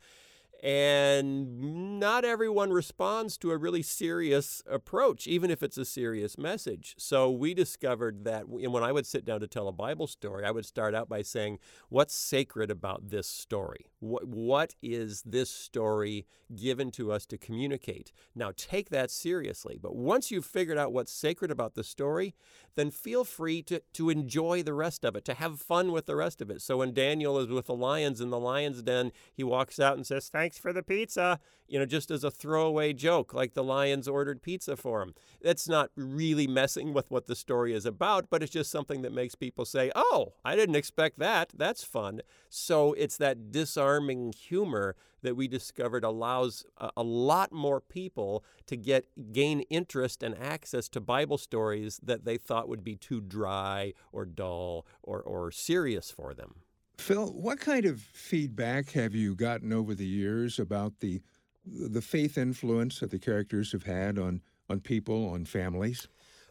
And 0.64 2.00
not 2.00 2.26
everyone 2.26 2.72
responds 2.72 3.38
to 3.40 3.52
a 3.52 3.58
really 3.58 3.84
serious 3.84 4.64
approach, 4.70 5.28
even 5.28 5.52
if 5.52 5.62
it's 5.62 5.78
a 5.78 5.86
serious 5.86 6.38
message. 6.38 6.96
So 6.98 7.30
we 7.30 7.54
discovered 7.54 8.24
that 8.24 8.50
when 8.50 8.84
I 8.84 8.92
would 8.92 9.06
sit 9.06 9.24
down 9.24 9.40
to 9.42 9.48
tell 9.48 9.68
a 9.68 9.72
Bible 9.72 10.08
story, 10.08 10.46
I 10.46 10.52
would 10.52 10.66
start 10.66 10.96
out 10.96 11.10
by 11.10 11.22
saying, 11.22 11.60
What's 11.90 12.16
sacred 12.16 12.72
about 12.72 13.10
this 13.10 13.28
story? 13.28 13.92
What, 14.00 14.28
what 14.28 14.76
is 14.82 15.22
this 15.24 15.50
story 15.50 16.26
given 16.56 16.92
to 16.92 17.12
us 17.12 17.26
to 17.28 17.38
communicate? 17.38 18.12
Now 18.36 18.52
take 18.56 18.90
that 18.90 19.12
seriously. 19.12 19.78
But 19.82 19.96
once 19.96 20.32
you've 20.32 20.46
figured 20.46 20.78
out 20.78 20.94
what's 20.94 21.12
sacred 21.12 21.52
about 21.52 21.76
the 21.76 21.84
story, 21.84 22.36
then 22.76 22.92
feel 22.92 23.24
free 23.24 23.62
to, 23.64 23.82
to 23.94 24.10
enjoy 24.10 24.64
the 24.64 24.74
rest 24.74 25.04
of 25.04 25.16
it, 25.16 25.26
to 25.26 25.34
have 25.36 25.60
fun 25.60 25.92
with 25.92 26.06
the 26.06 26.16
rest 26.16 26.42
of 26.42 26.50
it. 26.50 26.62
So 26.62 26.78
when 26.78 26.94
Daniel 26.94 27.38
is 27.40 27.48
with 27.48 27.66
the 27.66 27.76
lions 27.76 28.22
in 28.22 28.30
the 28.30 28.40
lion's 28.40 28.82
den, 28.82 29.12
he 29.34 29.44
walks 29.44 29.80
out 29.80 29.98
and 29.98 30.06
says, 30.06 30.30
Thank 30.30 30.47
thanks 30.48 30.58
for 30.58 30.72
the 30.72 30.82
pizza, 30.82 31.42
you 31.68 31.77
know, 31.77 31.86
just 31.86 32.10
as 32.10 32.24
a 32.24 32.32
throwaway 32.32 32.94
joke, 32.94 33.34
like 33.34 33.54
the 33.54 33.63
Lions 33.66 34.08
ordered 34.08 34.42
pizza 34.42 34.77
for 34.77 35.01
him. 35.01 35.13
That's 35.42 35.68
not 35.68 35.89
really 35.98 36.48
messing 36.48 36.94
with 36.94 37.12
what 37.12 37.27
the 37.27 37.36
story 37.36 37.74
is 37.74 37.86
about, 37.86 38.30
but 38.30 38.42
it's 38.42 38.54
just 38.54 38.72
something 38.72 39.01
that 39.01 39.12
makes 39.12 39.36
people 39.36 39.66
say, 39.66 39.92
oh, 39.94 40.36
I 40.46 40.56
didn't 40.56 40.77
expect 40.77 41.20
that. 41.20 41.51
That's 41.54 41.84
fun. 41.84 42.22
So 42.48 42.94
it's 42.94 43.18
that 43.18 43.51
disarming 43.51 44.32
humor 44.32 44.96
that 45.22 45.36
we 45.36 45.50
discovered 45.50 46.06
allows 46.06 46.66
a, 46.77 46.92
a 46.96 47.04
lot 47.04 47.51
more 47.51 47.82
people 47.82 48.46
to 48.68 48.77
get 48.77 49.34
gain 49.34 49.60
interest 49.70 50.24
and 50.24 50.34
access 50.38 50.88
to 50.88 51.01
Bible 51.01 51.38
stories 51.38 52.00
that 52.01 52.24
they 52.24 52.38
thought 52.38 52.70
would 52.70 52.86
be 52.86 52.96
too 52.96 53.20
dry 53.20 53.92
or 54.13 54.24
dull 54.24 54.86
or, 55.04 55.22
or 55.22 55.51
serious 55.51 56.10
for 56.10 56.34
them. 56.34 56.62
Phil, 56.98 57.27
what 57.27 57.60
kind 57.60 57.86
of 57.86 58.01
feedback 58.01 58.92
have 58.92 59.13
you 59.13 59.36
gotten 59.36 59.72
over 59.72 59.94
the 59.96 60.06
years 60.06 60.60
about 60.60 61.00
the 61.00 61.22
the 61.66 62.01
faith 62.01 62.38
influence 62.38 63.01
that 63.01 63.12
the 63.12 63.20
characters 63.20 63.74
have 63.74 63.84
had 63.84 64.18
on 64.18 64.42
on 64.70 64.80
people, 64.80 65.30
on 65.30 65.46
families? 65.46 66.08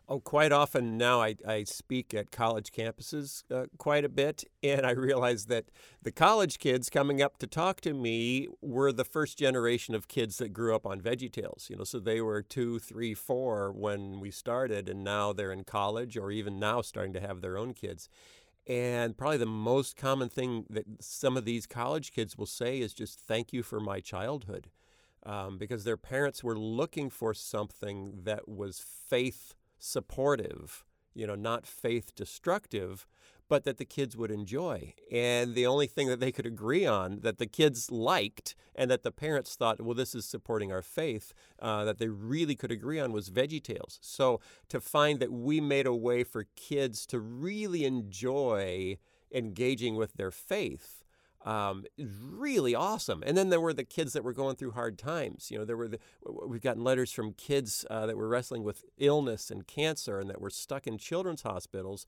Oh, 0.08 0.20
quite 0.20 0.52
often 0.52 0.96
now 0.96 1.20
I, 1.20 1.34
I 1.44 1.64
speak 1.64 2.14
at 2.14 2.30
college 2.30 2.70
campuses 2.70 3.42
uh, 3.50 3.66
quite 3.76 4.04
a 4.04 4.08
bit, 4.08 4.44
and 4.62 4.86
I 4.86 4.92
realize 4.92 5.46
that 5.46 5.64
the 6.00 6.12
college 6.12 6.60
kids 6.60 6.88
coming 6.88 7.20
up 7.20 7.38
to 7.38 7.48
talk 7.48 7.80
to 7.80 7.92
me 7.92 8.46
were 8.62 8.92
the 8.92 9.04
first 9.04 9.36
generation 9.36 9.96
of 9.96 10.06
kids 10.06 10.38
that 10.38 10.50
grew 10.52 10.76
up 10.76 10.86
on 10.86 11.00
VeggieTales. 11.00 11.68
You 11.68 11.76
know, 11.76 11.84
so 11.84 11.98
they 11.98 12.20
were 12.20 12.40
two, 12.40 12.78
three, 12.78 13.14
four 13.14 13.72
when 13.72 14.20
we 14.20 14.30
started, 14.30 14.88
and 14.88 15.02
now 15.02 15.32
they're 15.32 15.50
in 15.50 15.64
college 15.64 16.16
or 16.16 16.30
even 16.30 16.60
now 16.60 16.82
starting 16.82 17.12
to 17.14 17.20
have 17.20 17.40
their 17.40 17.58
own 17.58 17.74
kids. 17.74 18.08
And 18.66 19.16
probably 19.16 19.38
the 19.38 19.46
most 19.46 19.96
common 19.96 20.28
thing 20.28 20.64
that 20.68 20.84
some 21.00 21.36
of 21.36 21.44
these 21.44 21.66
college 21.66 22.12
kids 22.12 22.36
will 22.36 22.46
say 22.46 22.80
is 22.80 22.92
just 22.92 23.20
thank 23.20 23.52
you 23.52 23.62
for 23.62 23.78
my 23.78 24.00
childhood. 24.00 24.70
Um, 25.24 25.58
because 25.58 25.82
their 25.84 25.96
parents 25.96 26.44
were 26.44 26.58
looking 26.58 27.10
for 27.10 27.34
something 27.34 28.20
that 28.24 28.48
was 28.48 28.78
faith 28.78 29.54
supportive, 29.78 30.84
you 31.14 31.26
know, 31.26 31.34
not 31.34 31.66
faith 31.66 32.14
destructive, 32.14 33.06
but 33.48 33.64
that 33.64 33.78
the 33.78 33.84
kids 33.84 34.16
would 34.16 34.30
enjoy. 34.30 34.94
And 35.10 35.54
the 35.54 35.66
only 35.66 35.86
thing 35.86 36.08
that 36.08 36.20
they 36.20 36.32
could 36.32 36.46
agree 36.46 36.86
on 36.86 37.20
that 37.20 37.38
the 37.38 37.46
kids 37.46 37.90
liked 37.90 38.54
and 38.74 38.90
that 38.90 39.02
the 39.02 39.12
parents 39.12 39.54
thought, 39.54 39.80
well, 39.80 39.94
this 39.94 40.14
is 40.14 40.24
supporting 40.24 40.72
our 40.72 40.82
faith, 40.82 41.32
uh, 41.60 41.84
that 41.84 41.98
they 41.98 42.08
really 42.08 42.54
could 42.54 42.72
agree 42.72 42.98
on 42.98 43.12
was 43.12 43.30
Veggie 43.30 43.62
Tales. 43.62 43.98
So 44.02 44.40
to 44.68 44.80
find 44.80 45.20
that 45.20 45.32
we 45.32 45.60
made 45.60 45.86
a 45.86 45.94
way 45.94 46.24
for 46.24 46.46
kids 46.56 47.06
to 47.06 47.20
really 47.20 47.84
enjoy 47.84 48.98
engaging 49.32 49.96
with 49.96 50.14
their 50.14 50.30
faith 50.30 51.04
um, 51.46 51.84
really 51.96 52.74
awesome. 52.74 53.22
And 53.24 53.36
then 53.36 53.50
there 53.50 53.60
were 53.60 53.72
the 53.72 53.84
kids 53.84 54.12
that 54.14 54.24
were 54.24 54.32
going 54.32 54.56
through 54.56 54.72
hard 54.72 54.98
times. 54.98 55.48
You 55.50 55.58
know, 55.58 55.64
there 55.64 55.76
were 55.76 55.88
the, 55.88 56.00
we've 56.44 56.60
gotten 56.60 56.82
letters 56.82 57.12
from 57.12 57.32
kids 57.34 57.86
uh, 57.88 58.04
that 58.06 58.16
were 58.16 58.28
wrestling 58.28 58.64
with 58.64 58.84
illness 58.98 59.50
and 59.50 59.64
cancer 59.66 60.18
and 60.18 60.28
that 60.28 60.40
were 60.40 60.50
stuck 60.50 60.88
in 60.88 60.98
children's 60.98 61.42
hospitals. 61.42 62.04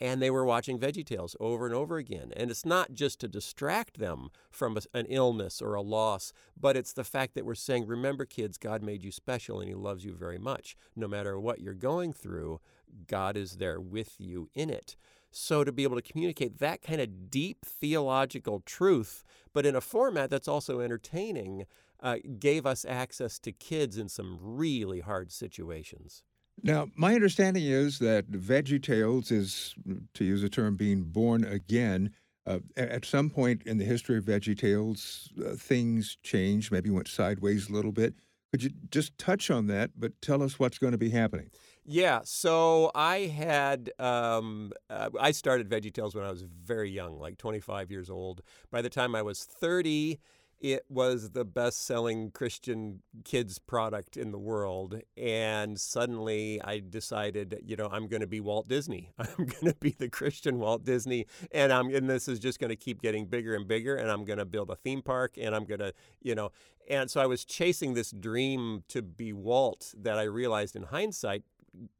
And 0.00 0.20
they 0.20 0.30
were 0.30 0.44
watching 0.44 0.78
VeggieTales 0.78 1.36
over 1.38 1.66
and 1.66 1.74
over 1.74 1.98
again. 1.98 2.32
And 2.36 2.50
it's 2.50 2.66
not 2.66 2.94
just 2.94 3.20
to 3.20 3.28
distract 3.28 3.98
them 3.98 4.30
from 4.50 4.76
a, 4.76 4.98
an 4.98 5.06
illness 5.08 5.62
or 5.62 5.74
a 5.74 5.82
loss, 5.82 6.32
but 6.60 6.76
it's 6.76 6.92
the 6.92 7.04
fact 7.04 7.34
that 7.34 7.44
we're 7.44 7.54
saying, 7.54 7.86
remember, 7.86 8.24
kids, 8.24 8.58
God 8.58 8.82
made 8.82 9.04
you 9.04 9.12
special 9.12 9.60
and 9.60 9.68
He 9.68 9.74
loves 9.74 10.04
you 10.04 10.14
very 10.14 10.38
much. 10.38 10.76
No 10.96 11.06
matter 11.06 11.38
what 11.38 11.60
you're 11.60 11.74
going 11.74 12.12
through, 12.12 12.60
God 13.06 13.36
is 13.36 13.56
there 13.56 13.80
with 13.80 14.16
you 14.18 14.48
in 14.54 14.70
it. 14.70 14.96
So, 15.30 15.64
to 15.64 15.72
be 15.72 15.82
able 15.82 15.96
to 15.96 16.12
communicate 16.12 16.58
that 16.60 16.80
kind 16.80 17.00
of 17.00 17.28
deep 17.28 17.64
theological 17.64 18.60
truth, 18.60 19.24
but 19.52 19.66
in 19.66 19.74
a 19.74 19.80
format 19.80 20.30
that's 20.30 20.46
also 20.46 20.78
entertaining, 20.78 21.66
uh, 22.00 22.18
gave 22.38 22.66
us 22.66 22.84
access 22.84 23.40
to 23.40 23.50
kids 23.50 23.98
in 23.98 24.08
some 24.08 24.38
really 24.40 25.00
hard 25.00 25.32
situations. 25.32 26.22
Now, 26.62 26.88
my 26.96 27.14
understanding 27.14 27.64
is 27.64 27.98
that 27.98 28.30
Veggie 28.30 28.82
Tales 28.82 29.30
is, 29.30 29.74
to 30.14 30.24
use 30.24 30.42
a 30.42 30.48
term, 30.48 30.76
being 30.76 31.04
born 31.04 31.44
again. 31.44 32.14
Uh, 32.46 32.58
at 32.76 33.04
some 33.04 33.30
point 33.30 33.62
in 33.64 33.78
the 33.78 33.84
history 33.84 34.18
of 34.18 34.24
Veggie 34.24 34.58
Tales, 34.58 35.32
uh, 35.44 35.54
things 35.56 36.16
changed, 36.22 36.70
maybe 36.70 36.90
went 36.90 37.08
sideways 37.08 37.68
a 37.68 37.72
little 37.72 37.92
bit. 37.92 38.14
Could 38.52 38.62
you 38.62 38.70
just 38.90 39.16
touch 39.18 39.50
on 39.50 39.66
that, 39.66 39.92
but 39.96 40.20
tell 40.22 40.42
us 40.42 40.58
what's 40.58 40.78
going 40.78 40.92
to 40.92 40.98
be 40.98 41.10
happening? 41.10 41.50
Yeah, 41.84 42.20
so 42.24 42.90
I 42.94 43.20
had 43.26 43.90
um, 43.98 44.72
uh, 44.88 45.10
I 45.20 45.32
started 45.32 45.68
VeggieTales 45.68 46.14
when 46.14 46.24
I 46.24 46.30
was 46.30 46.42
very 46.42 46.90
young, 46.90 47.18
like 47.18 47.36
25 47.36 47.90
years 47.90 48.08
old. 48.08 48.42
By 48.70 48.80
the 48.80 48.88
time 48.88 49.14
I 49.14 49.22
was 49.22 49.44
30, 49.44 50.18
it 50.64 50.86
was 50.88 51.32
the 51.32 51.44
best-selling 51.44 52.30
Christian 52.30 53.02
kids 53.22 53.58
product 53.58 54.16
in 54.16 54.30
the 54.30 54.38
world, 54.38 54.98
and 55.14 55.78
suddenly 55.78 56.58
I 56.62 56.80
decided, 56.80 57.60
you 57.62 57.76
know, 57.76 57.90
I'm 57.92 58.08
going 58.08 58.22
to 58.22 58.26
be 58.26 58.40
Walt 58.40 58.66
Disney. 58.66 59.10
I'm 59.18 59.44
going 59.44 59.66
to 59.66 59.76
be 59.78 59.90
the 59.90 60.08
Christian 60.08 60.58
Walt 60.58 60.82
Disney, 60.82 61.26
and 61.52 61.70
I'm 61.70 61.94
and 61.94 62.08
this 62.08 62.28
is 62.28 62.38
just 62.38 62.60
going 62.60 62.70
to 62.70 62.76
keep 62.76 63.02
getting 63.02 63.26
bigger 63.26 63.54
and 63.54 63.68
bigger, 63.68 63.94
and 63.94 64.10
I'm 64.10 64.24
going 64.24 64.38
to 64.38 64.46
build 64.46 64.70
a 64.70 64.76
theme 64.76 65.02
park, 65.02 65.34
and 65.38 65.54
I'm 65.54 65.66
going 65.66 65.80
to, 65.80 65.92
you 66.22 66.34
know, 66.34 66.50
and 66.88 67.10
so 67.10 67.20
I 67.20 67.26
was 67.26 67.44
chasing 67.44 67.92
this 67.92 68.10
dream 68.10 68.84
to 68.88 69.02
be 69.02 69.34
Walt 69.34 69.92
that 69.98 70.16
I 70.16 70.22
realized 70.22 70.76
in 70.76 70.84
hindsight 70.84 71.42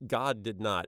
God 0.06 0.42
did 0.42 0.58
not 0.58 0.86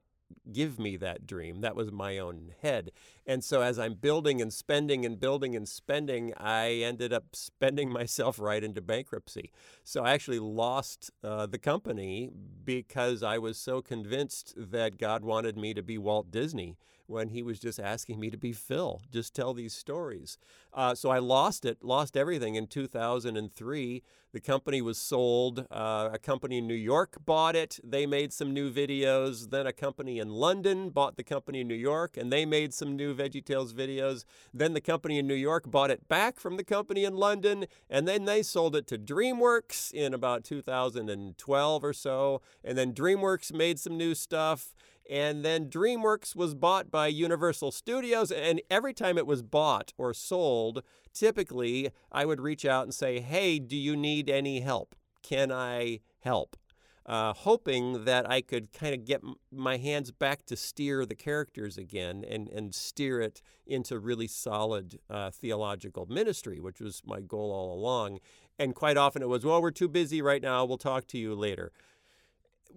give 0.52 0.78
me 0.78 0.96
that 0.96 1.26
dream. 1.26 1.60
That 1.60 1.76
was 1.76 1.90
my 1.92 2.18
own 2.18 2.52
head. 2.62 2.92
And 3.26 3.42
so 3.42 3.62
as 3.62 3.78
I'm 3.78 3.94
building 3.94 4.40
and 4.40 4.52
spending 4.52 5.04
and 5.04 5.18
building 5.18 5.56
and 5.56 5.68
spending, 5.68 6.32
I 6.36 6.70
ended 6.70 7.12
up 7.12 7.34
spending 7.34 7.90
myself 7.92 8.38
right 8.38 8.62
into 8.62 8.80
bankruptcy. 8.80 9.52
So 9.84 10.04
I 10.04 10.12
actually 10.12 10.38
lost 10.38 11.10
uh, 11.22 11.46
the 11.46 11.58
company 11.58 12.30
because 12.64 13.22
I 13.22 13.38
was 13.38 13.58
so 13.58 13.82
convinced 13.82 14.54
that 14.56 14.98
God 14.98 15.24
wanted 15.24 15.56
me 15.56 15.74
to 15.74 15.82
be 15.82 15.98
Walt 15.98 16.30
Disney 16.30 16.76
when 17.06 17.28
he 17.28 17.42
was 17.42 17.58
just 17.58 17.78
asking 17.78 18.20
me 18.20 18.30
to 18.30 18.36
be 18.36 18.52
Phil, 18.52 19.02
just 19.12 19.34
tell 19.34 19.54
these 19.54 19.74
stories. 19.74 20.38
Uh, 20.72 20.94
so 20.94 21.10
I 21.10 21.18
lost 21.18 21.64
it, 21.64 21.82
lost 21.82 22.16
everything 22.16 22.54
in 22.54 22.66
2003. 22.66 24.02
The 24.36 24.40
company 24.40 24.82
was 24.82 24.98
sold. 24.98 25.66
Uh, 25.70 26.10
a 26.12 26.18
company 26.18 26.58
in 26.58 26.66
New 26.66 26.74
York 26.74 27.16
bought 27.24 27.56
it. 27.56 27.80
They 27.82 28.04
made 28.04 28.34
some 28.34 28.52
new 28.52 28.70
videos. 28.70 29.48
Then 29.48 29.66
a 29.66 29.72
company 29.72 30.18
in 30.18 30.28
London 30.28 30.90
bought 30.90 31.16
the 31.16 31.24
company 31.24 31.62
in 31.62 31.68
New 31.68 31.74
York 31.74 32.18
and 32.18 32.30
they 32.30 32.44
made 32.44 32.74
some 32.74 32.96
new 32.96 33.14
VeggieTales 33.14 33.72
videos. 33.72 34.24
Then 34.52 34.74
the 34.74 34.82
company 34.82 35.18
in 35.18 35.26
New 35.26 35.32
York 35.34 35.70
bought 35.70 35.90
it 35.90 36.06
back 36.06 36.38
from 36.38 36.58
the 36.58 36.64
company 36.64 37.04
in 37.04 37.16
London 37.16 37.64
and 37.88 38.06
then 38.06 38.26
they 38.26 38.42
sold 38.42 38.76
it 38.76 38.86
to 38.88 38.98
DreamWorks 38.98 39.90
in 39.92 40.12
about 40.12 40.44
2012 40.44 41.82
or 41.82 41.92
so. 41.94 42.42
And 42.62 42.76
then 42.76 42.92
DreamWorks 42.92 43.54
made 43.54 43.80
some 43.80 43.96
new 43.96 44.14
stuff. 44.14 44.74
And 45.10 45.44
then 45.44 45.68
DreamWorks 45.68 46.34
was 46.34 46.54
bought 46.54 46.90
by 46.90 47.06
Universal 47.06 47.72
Studios. 47.72 48.32
And 48.32 48.60
every 48.70 48.92
time 48.92 49.18
it 49.18 49.26
was 49.26 49.42
bought 49.42 49.92
or 49.96 50.12
sold, 50.12 50.82
typically 51.12 51.90
I 52.10 52.24
would 52.24 52.40
reach 52.40 52.64
out 52.64 52.84
and 52.84 52.94
say, 52.94 53.20
Hey, 53.20 53.58
do 53.58 53.76
you 53.76 53.96
need 53.96 54.28
any 54.28 54.60
help? 54.60 54.94
Can 55.22 55.52
I 55.52 56.00
help? 56.20 56.56
Uh, 57.04 57.32
hoping 57.32 58.04
that 58.04 58.28
I 58.28 58.40
could 58.40 58.72
kind 58.72 58.92
of 58.92 59.04
get 59.04 59.22
my 59.52 59.76
hands 59.76 60.10
back 60.10 60.44
to 60.46 60.56
steer 60.56 61.06
the 61.06 61.14
characters 61.14 61.78
again 61.78 62.24
and, 62.28 62.48
and 62.48 62.74
steer 62.74 63.20
it 63.20 63.42
into 63.64 64.00
really 64.00 64.26
solid 64.26 64.98
uh, 65.08 65.30
theological 65.30 66.06
ministry, 66.06 66.58
which 66.58 66.80
was 66.80 67.02
my 67.06 67.20
goal 67.20 67.52
all 67.52 67.72
along. 67.72 68.18
And 68.58 68.74
quite 68.74 68.96
often 68.96 69.22
it 69.22 69.28
was, 69.28 69.44
well, 69.44 69.62
we're 69.62 69.70
too 69.70 69.88
busy 69.88 70.20
right 70.20 70.42
now. 70.42 70.64
We'll 70.64 70.78
talk 70.78 71.06
to 71.08 71.18
you 71.18 71.36
later 71.36 71.70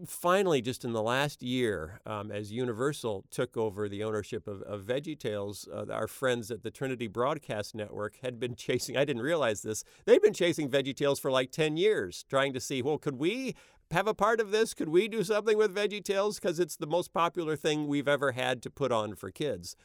finally, 0.07 0.61
just 0.61 0.85
in 0.85 0.93
the 0.93 1.01
last 1.01 1.41
year, 1.41 1.99
um, 2.05 2.31
as 2.31 2.51
Universal 2.51 3.25
took 3.31 3.57
over 3.57 3.89
the 3.89 4.03
ownership 4.03 4.47
of, 4.47 4.61
of 4.63 4.81
VeggieTales, 4.81 5.67
uh, 5.71 5.91
our 5.91 6.07
friends 6.07 6.51
at 6.51 6.63
the 6.63 6.71
Trinity 6.71 7.07
Broadcast 7.07 7.75
Network 7.75 8.17
had 8.21 8.39
been 8.39 8.55
chasing, 8.57 8.97
I 8.97 9.05
didn't 9.05 9.21
realize 9.21 9.61
this, 9.61 9.83
they'd 10.05 10.21
been 10.21 10.33
chasing 10.33 10.69
VeggieTales 10.69 11.19
for 11.19 11.31
like 11.31 11.51
10 11.51 11.77
years, 11.77 12.23
trying 12.29 12.53
to 12.53 12.59
see, 12.59 12.81
well, 12.81 12.97
could 12.97 13.19
we 13.19 13.55
have 13.91 14.07
a 14.07 14.13
part 14.13 14.39
of 14.39 14.51
this? 14.51 14.73
Could 14.73 14.89
we 14.89 15.07
do 15.07 15.23
something 15.23 15.57
with 15.57 15.75
VeggieTales? 15.75 16.35
Because 16.35 16.59
it's 16.59 16.75
the 16.75 16.87
most 16.87 17.11
popular 17.13 17.55
thing 17.55 17.87
we've 17.87 18.07
ever 18.07 18.33
had 18.33 18.61
to 18.63 18.69
put 18.69 18.91
on 18.91 19.15
for 19.15 19.31
kids. 19.31 19.75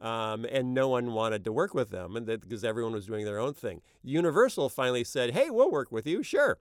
Um, 0.00 0.44
and 0.50 0.74
no 0.74 0.88
one 0.88 1.12
wanted 1.12 1.44
to 1.44 1.52
work 1.52 1.72
with 1.72 1.90
them 1.90 2.16
and 2.16 2.26
because 2.26 2.64
everyone 2.64 2.92
was 2.92 3.06
doing 3.06 3.24
their 3.24 3.38
own 3.38 3.54
thing. 3.54 3.80
Universal 4.02 4.68
finally 4.68 5.04
said, 5.04 5.30
hey, 5.30 5.50
we'll 5.50 5.70
work 5.70 5.92
with 5.92 6.06
you, 6.06 6.22
sure. 6.22 6.58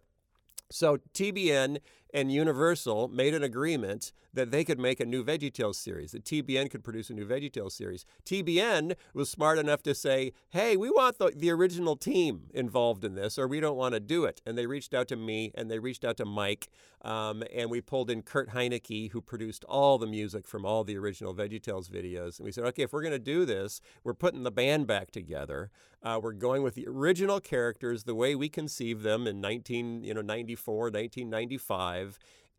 So 0.70 0.98
TBN 1.14 1.78
and 2.14 2.32
Universal 2.32 3.08
made 3.08 3.34
an 3.34 3.44
agreement 3.44 4.14
that 4.34 4.52
they 4.52 4.64
could 4.64 4.80
make 4.80 5.00
a 5.00 5.06
new 5.06 5.24
VeggieTales 5.24 5.76
series, 5.76 6.12
that 6.12 6.24
TBN 6.24 6.70
could 6.70 6.84
produce 6.84 7.10
a 7.10 7.14
new 7.14 7.26
VeggieTales 7.26 7.72
series. 7.72 8.06
TBN 8.26 8.96
was 9.14 9.30
smart 9.30 9.60
enough 9.60 9.84
to 9.84 9.94
say, 9.94 10.32
hey, 10.50 10.76
we 10.78 10.90
want 10.90 11.18
the, 11.18 11.32
the 11.36 11.52
original 11.52 11.96
team 11.96 12.44
involved 12.54 13.04
in 13.04 13.16
this, 13.16 13.38
or 13.38 13.48
we 13.48 13.60
don't 13.60 13.78
want 13.78 13.94
to 13.94 14.00
do 14.00 14.26
it. 14.26 14.42
And 14.46 14.58
they 14.58 14.66
reached 14.66 14.94
out 14.94 15.08
to 15.10 15.16
me 15.16 15.52
and 15.56 15.70
they 15.70 15.80
reached 15.80 16.06
out 16.06 16.18
to 16.18 16.26
Mike, 16.26 16.70
um, 17.02 17.44
and 17.54 17.70
we 17.70 17.82
pulled 17.82 18.10
in 18.10 18.22
Kurt 18.22 18.50
Heinecke, 18.50 19.12
who 19.12 19.22
produced 19.22 19.64
all 19.66 19.98
the 19.98 20.08
music 20.08 20.48
from 20.48 20.66
all 20.66 20.84
the 20.84 20.98
original 20.98 21.34
VeggieTales 21.34 21.90
videos. 21.90 22.40
And 22.40 22.46
we 22.46 22.52
said, 22.52 22.66
okay, 22.66 22.84
if 22.84 22.94
we're 22.94 23.02
going 23.02 23.12
to 23.12 23.20
do 23.20 23.46
this, 23.46 23.82
we're 24.04 24.14
putting 24.14 24.44
the 24.44 24.52
band 24.52 24.88
back 24.88 25.12
together. 25.12 25.70
Uh, 26.02 26.20
we're 26.22 26.34
going 26.34 26.64
with 26.64 26.76
the 26.76 26.88
original 26.88 27.40
characters 27.40 28.04
the 28.04 28.16
way 28.16 28.36
we 28.36 28.50
conceived 28.50 29.04
them 29.04 29.26
in 29.26 29.40
19, 29.40 30.04
you 30.04 30.14
know, 30.14 30.22
94, 30.22 30.86
1995 30.86 32.03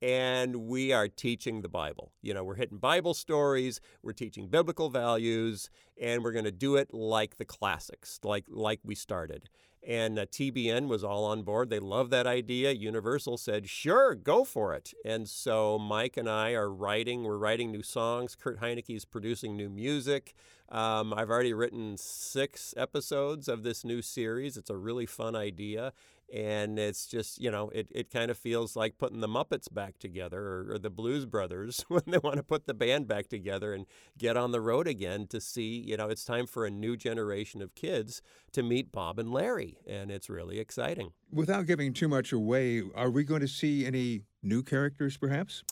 and 0.02 0.54
we 0.56 0.92
are 0.92 1.08
teaching 1.08 1.62
the 1.62 1.68
Bible. 1.68 2.12
You 2.20 2.34
know, 2.34 2.44
we're 2.44 2.56
hitting 2.56 2.78
Bible 2.78 3.14
stories, 3.14 3.80
we're 4.02 4.12
teaching 4.12 4.48
biblical 4.48 4.90
values, 4.90 5.70
and 6.00 6.22
we're 6.22 6.32
going 6.32 6.44
to 6.44 6.52
do 6.52 6.76
it 6.76 6.92
like 6.92 7.38
the 7.38 7.44
classics, 7.44 8.20
like 8.22 8.44
like 8.48 8.80
we 8.84 8.94
started. 8.94 9.48
And 9.86 10.18
uh, 10.18 10.24
TBN 10.26 10.88
was 10.88 11.04
all 11.04 11.26
on 11.26 11.42
board. 11.42 11.68
They 11.68 11.78
loved 11.78 12.10
that 12.10 12.26
idea. 12.26 12.72
Universal 12.72 13.38
said, 13.38 13.68
"Sure, 13.68 14.14
go 14.14 14.44
for 14.44 14.74
it." 14.74 14.92
And 15.04 15.28
so 15.28 15.78
Mike 15.78 16.16
and 16.16 16.28
I 16.28 16.52
are 16.52 16.70
writing. 16.70 17.24
We're 17.24 17.38
writing 17.38 17.70
new 17.70 17.82
songs. 17.82 18.34
Kurt 18.34 18.60
Heinecke 18.60 18.96
is 18.96 19.04
producing 19.04 19.56
new 19.56 19.68
music. 19.68 20.34
Um, 20.70 21.12
I've 21.14 21.30
already 21.30 21.52
written 21.52 21.96
six 21.98 22.74
episodes 22.76 23.48
of 23.48 23.62
this 23.62 23.84
new 23.84 24.02
series. 24.02 24.56
It's 24.56 24.70
a 24.70 24.76
really 24.76 25.06
fun 25.06 25.36
idea, 25.36 25.92
and 26.34 26.80
it's 26.80 27.06
just 27.06 27.40
you 27.40 27.50
know 27.50 27.70
it, 27.70 27.86
it 27.94 28.10
kind 28.10 28.30
of 28.30 28.36
feels 28.36 28.74
like 28.74 28.98
putting 28.98 29.20
the 29.20 29.28
muppets 29.28 29.72
back 29.72 29.98
together 29.98 30.40
or, 30.40 30.72
or, 30.72 30.78
the 30.78 30.90
blues 30.90 31.24
brothers 31.24 31.84
when 31.88 32.02
they 32.06 32.18
want 32.18 32.36
to 32.36 32.42
put 32.42 32.66
the 32.66 32.74
band 32.74 33.06
back 33.06 33.28
together 33.28 33.72
and 33.72 33.86
get 34.18 34.36
on 34.36 34.50
the 34.50 34.60
road 34.60 34.88
again 34.88 35.26
to 35.28 35.40
see 35.40 35.82
you 35.86 35.96
know 35.96 36.08
it's 36.08 36.24
time 36.24 36.46
for 36.46 36.66
a 36.66 36.70
new 36.70 36.96
generation 36.96 37.62
of 37.62 37.74
kids 37.74 38.20
to 38.52 38.62
meet 38.62 38.90
bob 38.90 39.18
and 39.18 39.32
larry 39.32 39.78
and 39.86 40.10
it's 40.10 40.28
really 40.28 40.58
exciting. 40.58 41.12
Without 41.30 41.66
giving 41.66 41.92
too 41.92 42.08
much 42.08 42.32
away 42.32 42.82
are 42.94 43.10
we 43.10 43.22
going 43.22 43.40
to 43.40 43.48
see 43.48 43.86
any 43.86 44.22
new 44.42 44.62
characters 44.62 45.16
perhaps? 45.16 45.62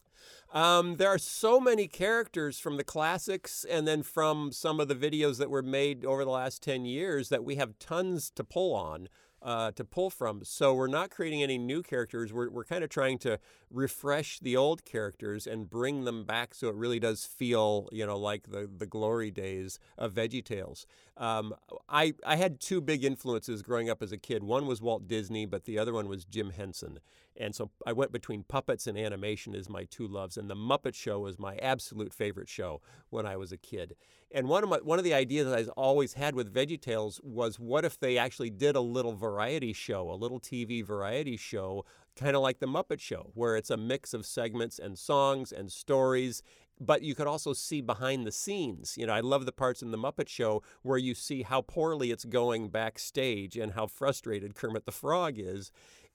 Um, 0.52 0.96
there 0.96 1.08
are 1.08 1.18
so 1.18 1.58
many 1.58 1.88
characters 1.88 2.60
from 2.60 2.76
the 2.76 2.84
classics 2.84 3.64
and 3.68 3.88
then 3.88 4.04
from 4.04 4.52
some 4.52 4.78
of 4.78 4.86
the 4.86 4.94
videos 4.94 5.38
that 5.38 5.50
were 5.50 5.62
made 5.62 6.04
over 6.04 6.24
the 6.24 6.30
last 6.30 6.62
10 6.62 6.84
years 6.84 7.28
that 7.30 7.42
we 7.42 7.56
have 7.56 7.78
tons 7.80 8.30
to 8.36 8.44
pull 8.44 8.72
on 8.72 9.08
uh, 9.42 9.72
to 9.72 9.84
pull 9.84 10.10
from. 10.10 10.44
So 10.44 10.74
we're 10.74 10.86
not 10.86 11.10
creating 11.10 11.42
any 11.42 11.58
new 11.58 11.82
characters. 11.82 12.32
We're, 12.32 12.50
we're 12.50 12.64
kind 12.64 12.84
of 12.84 12.90
trying 12.90 13.18
to 13.18 13.38
refresh 13.70 14.38
the 14.38 14.56
old 14.56 14.84
characters 14.84 15.46
and 15.46 15.68
bring 15.68 16.04
them 16.04 16.24
back 16.24 16.54
so 16.54 16.68
it 16.68 16.74
really 16.74 17.00
does 17.00 17.24
feel, 17.24 17.88
you 17.92 18.06
know, 18.06 18.18
like 18.18 18.50
the, 18.50 18.68
the 18.74 18.86
glory 18.86 19.30
days 19.30 19.78
of 19.98 20.14
VeggieTales. 20.14 20.86
Um, 21.16 21.54
I, 21.88 22.14
I 22.24 22.36
had 22.36 22.60
two 22.60 22.80
big 22.80 23.04
influences 23.04 23.62
growing 23.62 23.90
up 23.90 24.02
as 24.02 24.12
a 24.12 24.18
kid. 24.18 24.42
One 24.42 24.66
was 24.66 24.80
Walt 24.80 25.08
Disney, 25.08 25.46
but 25.46 25.64
the 25.64 25.78
other 25.78 25.92
one 25.92 26.08
was 26.08 26.24
Jim 26.24 26.50
Henson. 26.50 27.00
And 27.36 27.54
so 27.54 27.70
I 27.86 27.92
went 27.92 28.12
between 28.12 28.44
puppets 28.44 28.86
and 28.86 28.98
animation 28.98 29.54
as 29.54 29.68
my 29.68 29.84
two 29.84 30.06
loves. 30.06 30.36
And 30.36 30.50
the 30.50 30.54
Muppet 30.54 30.94
Show 30.94 31.20
was 31.20 31.38
my 31.38 31.56
absolute 31.56 32.12
favorite 32.12 32.48
show 32.48 32.80
when 33.10 33.26
I 33.26 33.36
was 33.36 33.52
a 33.52 33.56
kid. 33.56 33.96
And 34.30 34.48
one 34.48 34.62
of 34.62 34.70
my 34.70 34.78
one 34.78 34.98
of 34.98 35.04
the 35.04 35.14
ideas 35.14 35.46
that 35.46 35.58
I 35.58 35.70
always 35.72 36.14
had 36.14 36.34
with 36.34 36.52
VeggieTales 36.52 37.22
was 37.22 37.58
what 37.58 37.84
if 37.84 37.98
they 37.98 38.18
actually 38.18 38.50
did 38.50 38.76
a 38.76 38.80
little 38.80 39.14
variety 39.14 39.72
show, 39.72 40.10
a 40.10 40.14
little 40.14 40.40
TV 40.40 40.84
variety 40.84 41.36
show, 41.36 41.84
kind 42.16 42.36
of 42.36 42.42
like 42.42 42.58
the 42.58 42.66
Muppet 42.66 43.00
Show, 43.00 43.30
where 43.34 43.56
it's 43.56 43.70
a 43.70 43.76
mix 43.76 44.14
of 44.14 44.24
segments 44.24 44.78
and 44.78 44.98
songs 44.98 45.52
and 45.52 45.70
stories 45.70 46.42
but 46.80 47.02
you 47.02 47.14
could 47.14 47.26
also 47.26 47.52
see 47.52 47.80
behind 47.80 48.26
the 48.26 48.32
scenes. 48.32 48.96
You 48.98 49.06
know, 49.06 49.12
I 49.12 49.20
love 49.20 49.46
the 49.46 49.52
parts 49.52 49.82
in 49.82 49.92
the 49.92 49.98
Muppet 49.98 50.28
Show 50.28 50.62
where 50.82 50.98
you 50.98 51.14
see 51.14 51.42
how 51.42 51.62
poorly 51.62 52.10
it's 52.10 52.24
going 52.24 52.68
backstage 52.68 53.56
and 53.56 53.72
how 53.72 53.86
frustrated 53.86 54.54
Kermit 54.54 54.84
the 54.84 54.92
Frog 54.92 55.38
is. 55.38 55.70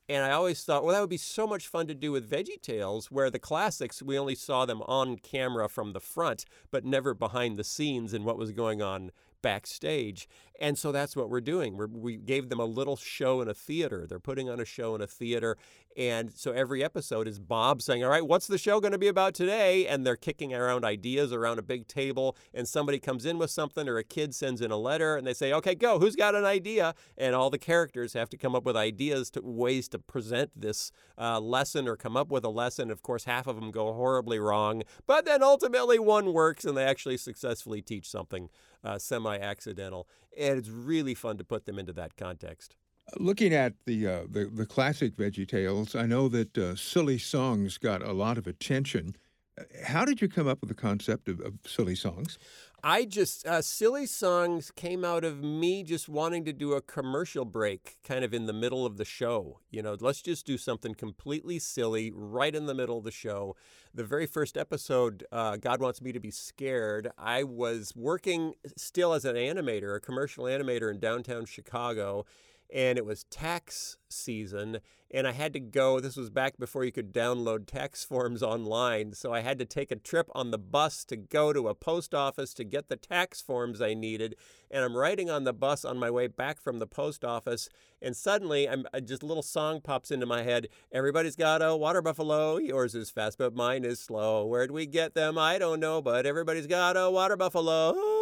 And 0.09 0.23
I 0.23 0.31
always 0.31 0.63
thought, 0.63 0.83
well, 0.83 0.93
that 0.93 1.01
would 1.01 1.09
be 1.09 1.17
so 1.17 1.45
much 1.45 1.67
fun 1.67 1.87
to 1.87 1.93
do 1.93 2.13
with 2.13 2.29
Veggie 2.29 2.61
Tales, 2.61 3.11
where 3.11 3.29
the 3.29 3.39
classics, 3.39 4.01
we 4.01 4.17
only 4.17 4.35
saw 4.35 4.65
them 4.65 4.81
on 4.83 5.17
camera 5.17 5.67
from 5.67 5.91
the 5.91 5.99
front, 5.99 6.45
but 6.71 6.85
never 6.85 7.13
behind 7.13 7.57
the 7.59 7.63
scenes 7.65 8.13
and 8.13 8.23
what 8.23 8.37
was 8.37 8.51
going 8.53 8.81
on 8.81 9.11
backstage. 9.41 10.27
And 10.59 10.77
so 10.77 10.91
that's 10.91 11.15
what 11.15 11.29
we're 11.29 11.41
doing. 11.41 11.77
We're, 11.77 11.87
we 11.87 12.17
gave 12.17 12.49
them 12.49 12.59
a 12.59 12.65
little 12.65 12.95
show 12.95 13.41
in 13.41 13.47
a 13.47 13.53
theater. 13.53 14.05
They're 14.07 14.19
putting 14.19 14.49
on 14.49 14.59
a 14.59 14.65
show 14.65 14.95
in 14.95 15.01
a 15.01 15.07
theater. 15.07 15.57
And 15.95 16.31
so 16.35 16.51
every 16.51 16.83
episode 16.83 17.27
is 17.27 17.39
Bob 17.39 17.81
saying, 17.81 18.03
All 18.03 18.09
right, 18.09 18.25
what's 18.25 18.45
the 18.45 18.57
show 18.59 18.79
going 18.79 18.91
to 18.91 18.99
be 18.99 19.07
about 19.07 19.33
today? 19.33 19.87
And 19.87 20.05
they're 20.05 20.15
kicking 20.15 20.53
around 20.53 20.85
ideas 20.85 21.33
around 21.33 21.57
a 21.57 21.63
big 21.63 21.87
table. 21.87 22.37
And 22.53 22.67
somebody 22.67 22.99
comes 22.99 23.25
in 23.25 23.39
with 23.39 23.49
something, 23.49 23.89
or 23.89 23.97
a 23.97 24.03
kid 24.03 24.35
sends 24.35 24.61
in 24.61 24.69
a 24.69 24.77
letter, 24.77 25.15
and 25.15 25.25
they 25.25 25.33
say, 25.33 25.51
Okay, 25.53 25.73
go. 25.73 25.99
Who's 25.99 26.15
got 26.15 26.35
an 26.35 26.45
idea? 26.45 26.93
And 27.17 27.33
all 27.33 27.49
the 27.49 27.57
characters 27.57 28.13
have 28.13 28.29
to 28.29 28.37
come 28.37 28.55
up 28.55 28.63
with 28.63 28.77
ideas 28.77 29.31
to 29.31 29.41
ways 29.43 29.87
to 29.89 29.99
present 29.99 30.51
this 30.55 30.91
uh, 31.17 31.39
lesson 31.39 31.87
or 31.87 31.95
come 31.95 32.15
up 32.15 32.29
with 32.29 32.45
a 32.45 32.49
lesson. 32.49 32.91
Of 32.91 33.01
course, 33.01 33.23
half 33.23 33.47
of 33.47 33.55
them 33.55 33.71
go 33.71 33.91
horribly 33.93 34.39
wrong, 34.39 34.83
but 35.07 35.25
then 35.25 35.41
ultimately 35.41 35.97
one 35.97 36.31
works 36.31 36.63
and 36.63 36.77
they 36.77 36.83
actually 36.83 37.17
successfully 37.17 37.81
teach 37.81 38.07
something 38.07 38.49
uh, 38.87 38.97
semi 38.97 39.37
accidental. 39.37 40.07
And 40.37 40.57
it's 40.57 40.69
really 40.69 41.13
fun 41.13 41.37
to 41.37 41.43
put 41.43 41.65
them 41.65 41.77
into 41.77 41.93
that 41.93 42.15
context. 42.15 42.75
Looking 43.17 43.53
at 43.53 43.73
the, 43.85 44.07
uh, 44.07 44.21
the, 44.29 44.45
the 44.45 44.65
classic 44.65 45.15
Veggie 45.15 45.47
Tales, 45.47 45.95
I 45.95 46.05
know 46.05 46.27
that 46.29 46.57
uh, 46.57 46.75
silly 46.75 47.17
songs 47.17 47.77
got 47.77 48.01
a 48.01 48.11
lot 48.11 48.37
of 48.37 48.47
attention. 48.47 49.15
Uh, 49.59 49.63
how 49.85 50.03
did 50.03 50.21
you 50.21 50.27
come 50.27 50.47
up 50.47 50.59
with 50.61 50.69
the 50.69 50.75
concept 50.75 51.29
of, 51.29 51.39
of 51.39 51.53
silly 51.65 51.95
songs? 51.95 52.37
I 52.83 53.05
just, 53.05 53.45
uh, 53.47 53.63
Silly 53.63 54.05
Songs 54.05 54.69
came 54.69 55.03
out 55.03 55.23
of 55.23 55.43
me 55.43 55.81
just 55.81 56.07
wanting 56.07 56.45
to 56.45 56.53
do 56.53 56.73
a 56.73 56.81
commercial 56.81 57.43
break 57.43 57.97
kind 58.03 58.23
of 58.23 58.35
in 58.35 58.45
the 58.45 58.53
middle 58.53 58.85
of 58.85 58.97
the 58.97 59.05
show. 59.05 59.59
You 59.71 59.81
know, 59.81 59.97
let's 59.99 60.21
just 60.21 60.45
do 60.45 60.59
something 60.59 60.93
completely 60.93 61.57
silly 61.57 62.11
right 62.13 62.53
in 62.53 62.67
the 62.67 62.75
middle 62.75 62.99
of 62.99 63.03
the 63.03 63.11
show. 63.11 63.55
The 63.95 64.03
very 64.03 64.27
first 64.27 64.57
episode, 64.57 65.25
uh, 65.31 65.57
God 65.57 65.81
Wants 65.81 66.03
Me 66.03 66.11
to 66.11 66.19
Be 66.19 66.29
Scared, 66.29 67.09
I 67.17 67.43
was 67.43 67.93
working 67.95 68.53
still 68.75 69.13
as 69.13 69.25
an 69.25 69.35
animator, 69.35 69.95
a 69.95 69.99
commercial 69.99 70.43
animator 70.43 70.91
in 70.91 70.99
downtown 70.99 71.45
Chicago 71.45 72.25
and 72.73 72.97
it 72.97 73.05
was 73.05 73.23
tax 73.25 73.97
season 74.09 74.79
and 75.09 75.25
I 75.25 75.31
had 75.31 75.53
to 75.53 75.59
go 75.59 75.99
this 75.99 76.17
was 76.17 76.29
back 76.29 76.57
before 76.57 76.83
you 76.83 76.91
could 76.91 77.13
download 77.13 77.65
tax 77.65 78.03
forms 78.05 78.43
online 78.43 79.13
so 79.13 79.33
I 79.33 79.41
had 79.41 79.59
to 79.59 79.65
take 79.65 79.91
a 79.91 79.95
trip 79.95 80.29
on 80.33 80.51
the 80.51 80.57
bus 80.57 81.05
to 81.05 81.15
go 81.15 81.53
to 81.53 81.67
a 81.67 81.75
post 81.75 82.13
office 82.13 82.53
to 82.55 82.63
get 82.63 82.89
the 82.89 82.95
tax 82.95 83.41
forms 83.41 83.81
I 83.81 83.93
needed 83.93 84.35
and 84.69 84.83
I'm 84.83 84.97
riding 84.97 85.29
on 85.29 85.43
the 85.43 85.53
bus 85.53 85.85
on 85.85 85.97
my 85.97 86.11
way 86.11 86.27
back 86.27 86.61
from 86.61 86.79
the 86.79 86.87
post 86.87 87.23
office 87.23 87.69
and 88.01 88.15
suddenly 88.15 88.67
I'm 88.67 88.85
uh, 88.93 88.99
just 88.99 89.23
a 89.23 89.25
little 89.25 89.43
song 89.43 89.81
pops 89.81 90.11
into 90.11 90.25
my 90.25 90.43
head 90.43 90.67
everybody's 90.91 91.35
got 91.35 91.61
a 91.61 91.75
water 91.75 92.01
buffalo 92.01 92.57
yours 92.57 92.95
is 92.95 93.09
fast 93.09 93.37
but 93.37 93.55
mine 93.55 93.85
is 93.85 93.99
slow 93.99 94.45
where'd 94.45 94.71
we 94.71 94.85
get 94.85 95.13
them? 95.13 95.37
I 95.37 95.57
don't 95.57 95.79
know 95.79 96.01
but 96.01 96.25
everybody's 96.25 96.67
got 96.67 96.97
a 96.97 97.09
water 97.09 97.37
buffalo 97.37 98.16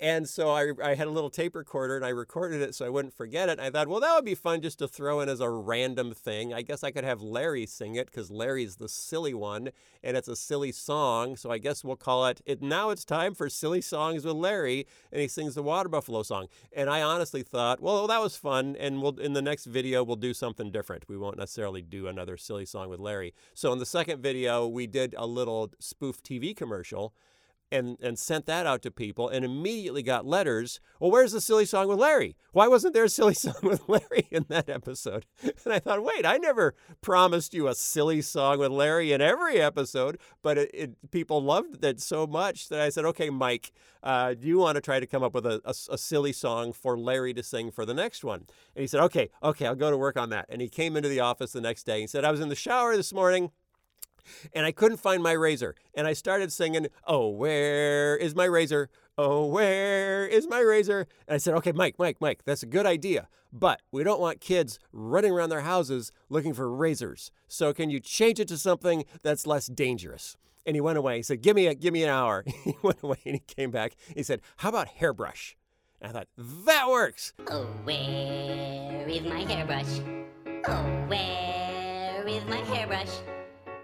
and 0.00 0.28
so 0.28 0.50
I, 0.50 0.72
I 0.82 0.94
had 0.94 1.08
a 1.08 1.10
little 1.10 1.30
tape 1.30 1.56
recorder 1.56 1.96
and 1.96 2.04
I 2.04 2.10
recorded 2.10 2.62
it 2.62 2.74
so 2.74 2.86
I 2.86 2.88
wouldn't 2.88 3.14
forget 3.14 3.48
it. 3.48 3.58
I 3.58 3.70
thought, 3.70 3.88
well, 3.88 4.00
that 4.00 4.14
would 4.14 4.24
be 4.24 4.34
fun 4.34 4.60
just 4.60 4.78
to 4.78 4.88
throw 4.88 5.20
in 5.20 5.28
as 5.28 5.40
a 5.40 5.50
random 5.50 6.14
thing. 6.14 6.54
I 6.54 6.62
guess 6.62 6.84
I 6.84 6.90
could 6.90 7.04
have 7.04 7.20
Larry 7.20 7.66
sing 7.66 7.96
it 7.96 8.06
because 8.06 8.30
Larry's 8.30 8.76
the 8.76 8.88
silly 8.88 9.34
one 9.34 9.70
and 10.02 10.16
it's 10.16 10.28
a 10.28 10.36
silly 10.36 10.70
song. 10.70 11.36
So 11.36 11.50
I 11.50 11.58
guess 11.58 11.82
we'll 11.82 11.96
call 11.96 12.26
it, 12.26 12.40
it 12.46 12.62
Now 12.62 12.90
It's 12.90 13.04
Time 13.04 13.34
for 13.34 13.48
Silly 13.48 13.80
Songs 13.80 14.24
with 14.24 14.36
Larry. 14.36 14.86
And 15.10 15.20
he 15.20 15.28
sings 15.28 15.54
the 15.54 15.62
Water 15.62 15.88
Buffalo 15.88 16.22
song. 16.22 16.46
And 16.72 16.88
I 16.88 17.02
honestly 17.02 17.42
thought, 17.42 17.80
well, 17.80 18.06
that 18.06 18.20
was 18.20 18.36
fun. 18.36 18.76
And 18.78 19.02
we'll 19.02 19.18
in 19.18 19.32
the 19.32 19.42
next 19.42 19.64
video, 19.64 20.04
we'll 20.04 20.16
do 20.16 20.34
something 20.34 20.70
different. 20.70 21.08
We 21.08 21.18
won't 21.18 21.38
necessarily 21.38 21.82
do 21.82 22.06
another 22.06 22.36
silly 22.36 22.66
song 22.66 22.88
with 22.88 23.00
Larry. 23.00 23.34
So 23.54 23.72
in 23.72 23.78
the 23.78 23.86
second 23.86 24.22
video, 24.22 24.66
we 24.66 24.86
did 24.86 25.14
a 25.18 25.26
little 25.26 25.72
spoof 25.80 26.22
TV 26.22 26.56
commercial 26.56 27.14
and 27.70 27.96
and 28.00 28.18
sent 28.18 28.46
that 28.46 28.66
out 28.66 28.82
to 28.82 28.90
people 28.90 29.28
and 29.28 29.44
immediately 29.44 30.02
got 30.02 30.26
letters. 30.26 30.80
Well, 31.00 31.10
where's 31.10 31.32
the 31.32 31.40
silly 31.40 31.66
song 31.66 31.88
with 31.88 31.98
Larry? 31.98 32.36
Why 32.52 32.68
wasn't 32.68 32.94
there 32.94 33.04
a 33.04 33.08
silly 33.08 33.34
song 33.46 33.56
with 33.62 33.88
Larry 33.88 34.26
in 34.30 34.46
that 34.48 34.68
episode? 34.68 35.26
And 35.42 35.72
I 35.72 35.78
thought, 35.78 36.02
wait, 36.02 36.24
I 36.24 36.38
never 36.38 36.74
promised 37.00 37.54
you 37.54 37.68
a 37.68 37.74
silly 37.74 38.22
song 38.22 38.58
with 38.58 38.70
Larry 38.70 39.12
in 39.12 39.20
every 39.20 39.60
episode, 39.60 40.18
but 40.42 40.58
it, 40.58 40.70
it 40.72 41.10
people 41.10 41.42
loved 41.42 41.84
it 41.84 42.00
so 42.00 42.26
much 42.26 42.68
that 42.68 42.80
I 42.80 42.88
said, 42.88 43.04
okay, 43.06 43.30
Mike, 43.30 43.72
uh, 44.02 44.34
do 44.34 44.46
you 44.46 44.58
want 44.58 44.76
to 44.76 44.80
try 44.80 45.00
to 45.00 45.06
come 45.06 45.22
up 45.22 45.34
with 45.34 45.46
a, 45.46 45.60
a, 45.64 45.74
a 45.92 45.98
silly 45.98 46.32
song 46.32 46.72
for 46.72 46.98
Larry 46.98 47.34
to 47.34 47.42
sing 47.42 47.70
for 47.70 47.84
the 47.84 47.94
next 47.94 48.24
one? 48.24 48.46
And 48.74 48.82
he 48.82 48.86
said, 48.86 49.00
okay, 49.04 49.30
okay, 49.42 49.66
I'll 49.66 49.74
go 49.74 49.90
to 49.90 49.96
work 49.96 50.16
on 50.16 50.30
that. 50.30 50.46
And 50.48 50.62
he 50.62 50.68
came 50.68 50.96
into 50.96 51.08
the 51.08 51.20
office 51.20 51.52
the 51.52 51.60
next 51.60 51.84
day 51.84 52.00
and 52.00 52.08
said, 52.08 52.24
I 52.24 52.30
was 52.30 52.40
in 52.40 52.48
the 52.48 52.54
shower 52.54 52.96
this 52.96 53.12
morning 53.12 53.50
and 54.52 54.66
I 54.66 54.72
couldn't 54.72 54.98
find 54.98 55.22
my 55.22 55.32
razor. 55.32 55.74
And 55.94 56.06
I 56.06 56.12
started 56.12 56.52
singing, 56.52 56.88
Oh, 57.06 57.28
where 57.28 58.16
is 58.16 58.34
my 58.34 58.44
razor? 58.44 58.88
Oh, 59.16 59.46
where 59.46 60.26
is 60.26 60.46
my 60.48 60.60
razor? 60.60 61.06
And 61.26 61.34
I 61.34 61.38
said, 61.38 61.54
Okay, 61.54 61.72
Mike, 61.72 61.96
Mike, 61.98 62.18
Mike, 62.20 62.42
that's 62.44 62.62
a 62.62 62.66
good 62.66 62.86
idea. 62.86 63.28
But 63.52 63.80
we 63.90 64.04
don't 64.04 64.20
want 64.20 64.40
kids 64.40 64.78
running 64.92 65.32
around 65.32 65.48
their 65.50 65.62
houses 65.62 66.12
looking 66.28 66.52
for 66.54 66.70
razors. 66.70 67.30
So 67.46 67.72
can 67.72 67.90
you 67.90 68.00
change 68.00 68.38
it 68.40 68.48
to 68.48 68.58
something 68.58 69.04
that's 69.22 69.46
less 69.46 69.66
dangerous? 69.66 70.36
And 70.66 70.76
he 70.76 70.80
went 70.80 70.98
away. 70.98 71.16
He 71.16 71.22
said, 71.22 71.40
Give 71.40 71.56
me 71.56 71.66
a 71.66 71.74
give 71.74 71.94
me 71.94 72.02
an 72.02 72.10
hour. 72.10 72.44
he 72.64 72.76
went 72.82 73.02
away 73.02 73.18
and 73.24 73.34
he 73.34 73.40
came 73.40 73.70
back. 73.70 73.96
He 74.14 74.22
said, 74.22 74.42
How 74.58 74.68
about 74.68 74.88
hairbrush? 74.88 75.56
And 76.00 76.10
I 76.10 76.12
thought, 76.12 76.28
that 76.36 76.88
works. 76.88 77.32
Oh, 77.48 77.64
where 77.82 79.08
is 79.08 79.22
my 79.22 79.40
hairbrush? 79.40 80.00
Oh, 80.68 80.84
where 81.08 82.24
is 82.28 82.44
my 82.44 82.58
hairbrush? 82.58 83.08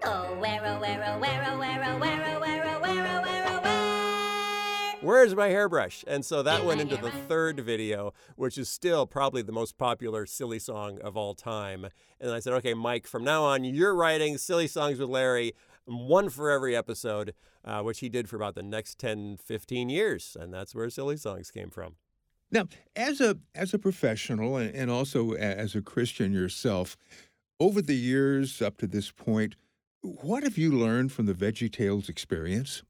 Oh, 0.07 0.35
where, 0.39 0.61
oh, 0.63 0.79
where, 0.79 1.03
oh, 1.07 1.19
where, 1.19 1.45
oh, 1.47 1.57
where, 1.57 1.83
oh, 1.83 1.99
where, 1.99 2.35
oh, 2.35 2.39
where, 2.39 2.65
oh, 2.65 2.79
where, 2.79 3.07
oh, 3.07 3.21
where, 3.21 3.45
oh, 3.47 3.61
where? 3.61 4.97
Where's 5.01 5.35
my 5.35 5.47
hairbrush? 5.47 6.03
And 6.07 6.23
so 6.23 6.43
that 6.43 6.63
went 6.63 6.79
into 6.81 6.97
the 6.97 7.09
third 7.09 7.59
video, 7.59 8.13
which 8.35 8.57
is 8.57 8.69
still 8.69 9.07
probably 9.07 9.41
the 9.41 9.51
most 9.51 9.77
popular 9.77 10.25
silly 10.25 10.59
song 10.59 10.99
of 11.01 11.17
all 11.17 11.33
time. 11.33 11.87
And 12.19 12.31
I 12.31 12.39
said, 12.39 12.53
okay, 12.53 12.73
Mike, 12.73 13.07
from 13.07 13.23
now 13.23 13.43
on, 13.43 13.63
you're 13.63 13.95
writing 13.95 14.37
silly 14.37 14.67
songs 14.67 14.99
with 14.99 15.09
Larry, 15.09 15.53
one 15.85 16.29
for 16.29 16.51
every 16.51 16.75
episode, 16.75 17.33
uh, 17.63 17.81
which 17.81 17.99
he 17.99 18.09
did 18.09 18.29
for 18.29 18.35
about 18.35 18.55
the 18.55 18.63
next 18.63 18.99
10, 18.99 19.37
15 19.37 19.89
years. 19.89 20.37
And 20.39 20.53
that's 20.53 20.75
where 20.75 20.89
silly 20.89 21.17
songs 21.17 21.49
came 21.49 21.69
from. 21.71 21.95
Now, 22.51 22.67
as 22.95 23.19
a 23.21 23.37
as 23.55 23.73
a 23.73 23.79
professional 23.79 24.57
and, 24.57 24.73
and 24.75 24.91
also 24.91 25.33
as 25.33 25.75
a 25.75 25.81
Christian 25.81 26.31
yourself, 26.31 26.95
over 27.59 27.81
the 27.81 27.95
years 27.95 28.61
up 28.61 28.77
to 28.77 28.87
this 28.87 29.11
point, 29.11 29.55
what 30.05 30.43
have 30.43 30.57
you 30.57 30.71
learned 30.71 31.11
from 31.11 31.25
the 31.25 31.33
Veggie 31.33 31.71
Tales 31.71 32.09
experience? 32.09 32.83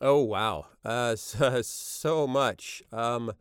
Oh 0.00 0.22
wow, 0.22 0.66
uh, 0.84 1.16
so, 1.16 1.62
so 1.62 2.26
much. 2.26 2.82
Um, 2.92 3.32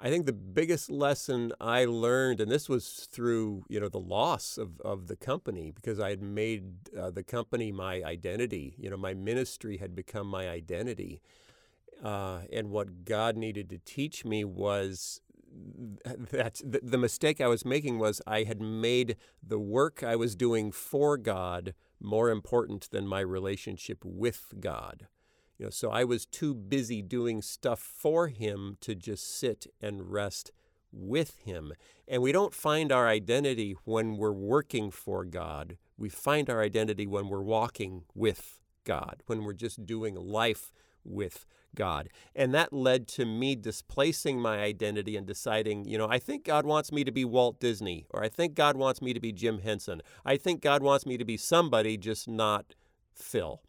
I 0.00 0.10
think 0.10 0.26
the 0.26 0.32
biggest 0.32 0.90
lesson 0.90 1.52
I 1.60 1.84
learned, 1.84 2.40
and 2.40 2.50
this 2.50 2.68
was 2.68 3.08
through 3.10 3.64
you 3.68 3.80
know 3.80 3.88
the 3.88 3.98
loss 3.98 4.58
of, 4.58 4.80
of 4.80 5.08
the 5.08 5.16
company 5.16 5.72
because 5.72 5.98
I 5.98 6.10
had 6.10 6.22
made 6.22 6.88
uh, 6.96 7.10
the 7.10 7.24
company 7.24 7.72
my 7.72 8.02
identity. 8.02 8.74
You 8.78 8.90
know, 8.90 8.96
my 8.96 9.14
ministry 9.14 9.78
had 9.78 9.94
become 9.94 10.28
my 10.28 10.48
identity, 10.48 11.20
uh, 12.02 12.40
and 12.52 12.70
what 12.70 13.04
God 13.04 13.36
needed 13.36 13.68
to 13.70 13.78
teach 13.78 14.24
me 14.24 14.44
was 14.44 15.20
that 16.32 16.60
the, 16.64 16.80
the 16.82 16.98
mistake 16.98 17.40
I 17.40 17.48
was 17.48 17.64
making 17.64 17.98
was 17.98 18.20
I 18.26 18.44
had 18.44 18.60
made 18.60 19.16
the 19.42 19.58
work 19.58 20.02
I 20.02 20.16
was 20.16 20.34
doing 20.34 20.72
for 20.72 21.16
God 21.16 21.74
more 22.00 22.30
important 22.30 22.90
than 22.90 23.06
my 23.06 23.20
relationship 23.20 24.04
with 24.04 24.54
God. 24.60 25.08
You 25.58 25.66
know, 25.66 25.70
so 25.70 25.90
I 25.90 26.04
was 26.04 26.24
too 26.24 26.54
busy 26.54 27.02
doing 27.02 27.42
stuff 27.42 27.80
for 27.80 28.28
him 28.28 28.76
to 28.80 28.94
just 28.94 29.38
sit 29.38 29.66
and 29.80 30.10
rest 30.12 30.52
with 30.92 31.38
him. 31.40 31.72
And 32.06 32.22
we 32.22 32.32
don't 32.32 32.54
find 32.54 32.92
our 32.92 33.08
identity 33.08 33.76
when 33.84 34.16
we're 34.16 34.32
working 34.32 34.90
for 34.90 35.24
God. 35.24 35.76
We 35.96 36.08
find 36.08 36.48
our 36.48 36.62
identity 36.62 37.06
when 37.06 37.28
we're 37.28 37.42
walking 37.42 38.04
with 38.14 38.60
God, 38.84 39.22
when 39.26 39.42
we're 39.42 39.52
just 39.52 39.84
doing 39.84 40.14
life 40.14 40.72
with 41.04 41.44
God. 41.78 42.10
And 42.34 42.52
that 42.52 42.72
led 42.72 43.06
to 43.08 43.24
me 43.24 43.54
displacing 43.54 44.40
my 44.40 44.58
identity 44.58 45.16
and 45.16 45.26
deciding, 45.26 45.84
you 45.84 45.96
know, 45.96 46.08
I 46.08 46.18
think 46.18 46.44
God 46.44 46.66
wants 46.66 46.90
me 46.90 47.04
to 47.04 47.12
be 47.12 47.24
Walt 47.24 47.60
Disney, 47.60 48.04
or 48.10 48.22
I 48.22 48.28
think 48.28 48.54
God 48.54 48.76
wants 48.76 49.00
me 49.00 49.14
to 49.14 49.20
be 49.20 49.32
Jim 49.32 49.60
Henson. 49.60 50.02
I 50.26 50.36
think 50.36 50.60
God 50.60 50.82
wants 50.82 51.06
me 51.06 51.16
to 51.16 51.24
be 51.24 51.36
somebody, 51.36 51.96
just 51.96 52.26
not 52.28 52.74
Phil. 53.14 53.62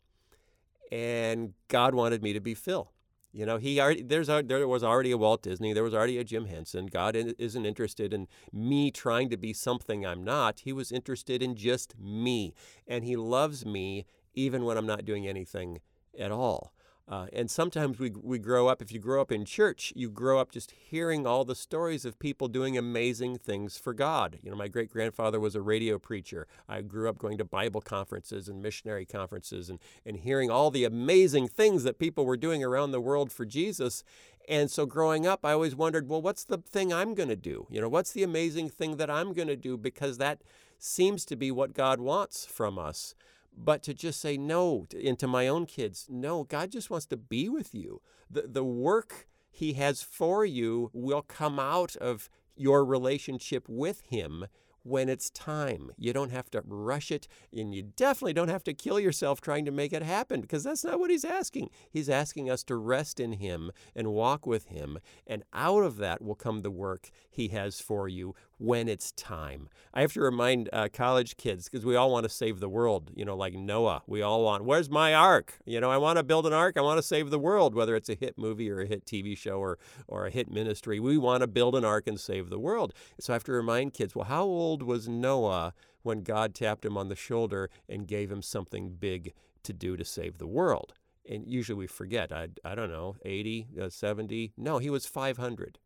And 0.92 1.54
God 1.68 1.94
wanted 1.94 2.24
me 2.24 2.34
to 2.34 2.42
be 2.42 2.56
Phil. 2.56 2.92
You 3.32 3.46
know, 3.46 3.58
he 3.58 3.80
already 3.80 4.02
there's 4.02 4.26
there 4.26 4.68
was 4.68 4.84
already 4.84 5.12
a 5.12 5.18
Walt 5.18 5.44
Disney, 5.44 5.72
there 5.72 5.84
was 5.84 5.94
already 5.94 6.18
a 6.18 6.24
Jim 6.24 6.46
Henson. 6.48 6.88
God 6.88 7.16
isn't 7.16 7.66
interested 7.66 8.12
in 8.12 8.28
me 8.52 8.90
trying 8.90 9.30
to 9.30 9.38
be 9.38 9.54
something 9.54 10.04
I'm 10.04 10.24
not. 10.24 10.62
He 10.62 10.74
was 10.74 10.92
interested 10.92 11.44
in 11.44 11.56
just 11.56 11.94
me, 12.00 12.56
and 12.88 13.04
he 13.06 13.16
loves 13.16 13.68
me 13.68 14.08
even 14.34 14.66
when 14.66 14.78
I'm 14.78 14.88
not 14.88 15.06
doing 15.06 15.28
anything 15.28 15.80
at 16.18 16.32
all. 16.32 16.74
Uh, 17.10 17.26
and 17.34 17.50
sometimes 17.50 17.98
we, 17.98 18.12
we 18.12 18.38
grow 18.38 18.68
up, 18.68 18.84
if 18.84 18.92
you 18.92 19.00
grow 19.00 19.20
up 19.20 19.32
in 19.32 19.44
church, 19.44 19.92
you 19.96 20.12
grow 20.12 20.40
up 20.40 20.52
just 20.52 20.70
hearing 20.72 21.26
all 21.26 21.44
the 21.44 21.56
stories 21.56 22.06
of 22.06 22.20
people 22.20 22.48
doing 22.48 22.78
amazing 22.78 23.36
things 23.36 23.80
for 23.80 23.94
God. 23.94 24.38
You 24.44 24.52
know, 24.52 24.56
my 24.56 24.68
great 24.68 24.92
grandfather 24.92 25.40
was 25.40 25.56
a 25.56 25.62
radio 25.62 25.98
preacher. 25.98 26.46
I 26.68 26.82
grew 26.82 27.10
up 27.10 27.18
going 27.18 27.40
to 27.40 27.46
Bible 27.46 27.82
conferences 27.82 28.48
and 28.48 28.62
missionary 28.62 29.08
conferences 29.08 29.72
and, 29.72 29.80
and 30.06 30.18
hearing 30.18 30.52
all 30.52 30.70
the 30.70 30.84
amazing 30.84 31.48
things 31.48 31.84
that 31.84 31.98
people 31.98 32.28
were 32.28 32.38
doing 32.38 32.64
around 32.64 32.92
the 32.92 33.02
world 33.02 33.32
for 33.32 33.44
Jesus. 33.44 34.04
And 34.48 34.70
so 34.70 34.86
growing 34.86 35.26
up, 35.26 35.44
I 35.44 35.54
always 35.54 35.76
wondered, 35.76 36.08
well, 36.08 36.22
what's 36.22 36.44
the 36.44 36.60
thing 36.60 36.94
I'm 36.94 37.16
going 37.16 37.30
to 37.30 37.36
do? 37.36 37.66
You 37.72 37.82
know, 37.82 37.90
what's 37.90 38.12
the 38.12 38.24
amazing 38.24 38.70
thing 38.70 38.98
that 38.98 39.10
I'm 39.10 39.34
going 39.34 39.48
to 39.48 39.56
do? 39.56 39.78
Because 39.78 40.20
that 40.20 40.44
seems 40.78 41.26
to 41.26 41.36
be 41.36 41.50
what 41.50 41.74
God 41.74 42.00
wants 42.00 42.46
from 42.46 42.78
us 42.78 43.16
but 43.56 43.84
to 43.84 43.94
just 43.94 44.20
say 44.20 44.38
no 44.38 44.86
to, 44.90 45.06
and 45.06 45.20
to 45.20 45.28
my 45.28 45.48
own 45.48 45.66
kids 45.66 46.08
no 46.10 46.44
god 46.44 46.72
just 46.72 46.90
wants 46.90 47.06
to 47.06 47.18
be 47.18 47.50
with 47.50 47.74
you 47.74 48.02
the, 48.30 48.44
the 48.44 48.64
work 48.64 49.28
he 49.52 49.74
has 49.74 50.02
for 50.02 50.46
you 50.46 50.90
will 50.94 51.22
come 51.22 51.60
out 51.60 51.96
of 51.98 52.30
your 52.56 52.86
relationship 52.86 53.66
with 53.68 54.02
him 54.02 54.46
when 54.84 55.10
it's 55.10 55.30
time. 55.30 55.92
You 55.98 56.14
don't 56.14 56.32
have 56.32 56.50
to 56.52 56.64
rush 56.66 57.12
it, 57.12 57.28
and 57.54 57.74
you 57.74 57.84
definitely 57.84 58.34
don't 58.34 58.50
have 58.50 58.64
to 58.66 58.74
kill 58.74 59.00
yourself 59.00 59.42
trying 59.42 59.66
to 59.66 59.72
make 59.72 59.94
it 59.94 60.02
happen 60.02 60.42
because 60.42 60.64
that's 60.64 60.84
not 60.84 61.00
what 61.00 61.12
he's 61.12 61.26
asking. 61.26 61.70
He's 61.90 62.10
asking 62.10 62.50
us 62.50 62.64
to 62.66 62.76
rest 62.76 63.20
in 63.20 63.34
him 63.34 63.72
and 63.96 64.14
walk 64.14 64.46
with 64.46 64.66
him, 64.66 65.00
and 65.28 65.44
out 65.54 65.84
of 65.84 65.98
that 65.98 66.22
will 66.22 66.36
come 66.36 66.62
the 66.62 66.72
work 66.72 67.10
he 67.30 67.50
has 67.50 67.80
for 67.80 68.08
you 68.08 68.36
when 68.60 68.90
it's 68.90 69.14
time. 69.14 69.70
I 69.94 70.02
have 70.02 70.14
to 70.14 70.22
remind 70.22 70.70
uh, 70.72 70.90
college 70.92 71.38
kids 71.38 71.70
because 71.70 71.86
we 71.86 71.96
all 71.96 72.12
want 72.12 72.26
to 72.26 72.30
save 72.30 72.60
the 72.60 72.70
world, 72.70 73.10
you 73.16 73.24
know, 73.24 73.36
like 73.36 73.54
Noah. 73.54 74.04
We 74.06 74.22
all 74.22 74.44
want, 74.44 74.66
where's 74.66 74.90
my 74.90 75.14
ark? 75.14 75.58
You 75.66 75.80
know, 75.80 75.90
I 75.90 75.98
want 75.98 76.18
to 76.18 76.24
build 76.24 76.46
an 76.46 76.54
ark. 76.54 76.76
I 76.78 76.82
want 76.82 76.98
to 76.98 77.04
save 77.04 77.30
the 77.30 77.40
world, 77.40 77.74
whether 77.74 77.96
it's 77.96 78.10
a 78.10 78.16
hit 78.16 78.38
movie 78.38 78.70
or 78.70 78.82
a 78.82 78.86
hit 78.86 79.06
TV 79.06 79.36
show 79.38 79.60
or, 79.60 79.80
or 80.08 80.26
a 80.26 80.30
hit 80.30 80.52
ministry. 80.52 81.00
We 81.00 81.18
want 81.18 81.42
to 81.42 81.48
build 81.48 81.74
an 81.74 81.86
ark 81.86 82.06
and 82.06 82.20
save 82.20 82.50
the 82.50 82.60
world. 82.60 82.94
So 83.20 83.34
I 83.34 83.36
have 83.36 83.46
to 83.46 83.54
remind 83.54 83.94
kids, 83.94 84.14
well, 84.14 84.26
how 84.26 84.44
old 84.44 84.84
was 84.84 85.08
Noah 85.08 85.74
when 86.04 86.22
God 86.22 86.54
tapped 86.54 86.86
him 86.86 86.98
on 86.98 87.08
the 87.08 87.16
shoulder 87.16 87.70
and 87.88 88.08
gave 88.08 88.30
him 88.30 88.42
something 88.42 88.90
big 88.90 89.34
to 89.64 89.72
do 89.72 89.96
to 89.96 90.04
save 90.04 90.38
the 90.38 90.48
world? 90.48 90.94
And 91.30 91.48
usually 91.48 91.78
we 91.78 91.88
forget, 91.88 92.34
I, 92.34 92.50
I 92.66 92.76
don't 92.76 92.92
know, 92.92 93.16
80, 93.24 93.68
uh, 93.82 93.90
70. 93.90 94.52
No, 94.58 94.80
he 94.80 94.90
was 94.90 95.06
500. 95.06 95.78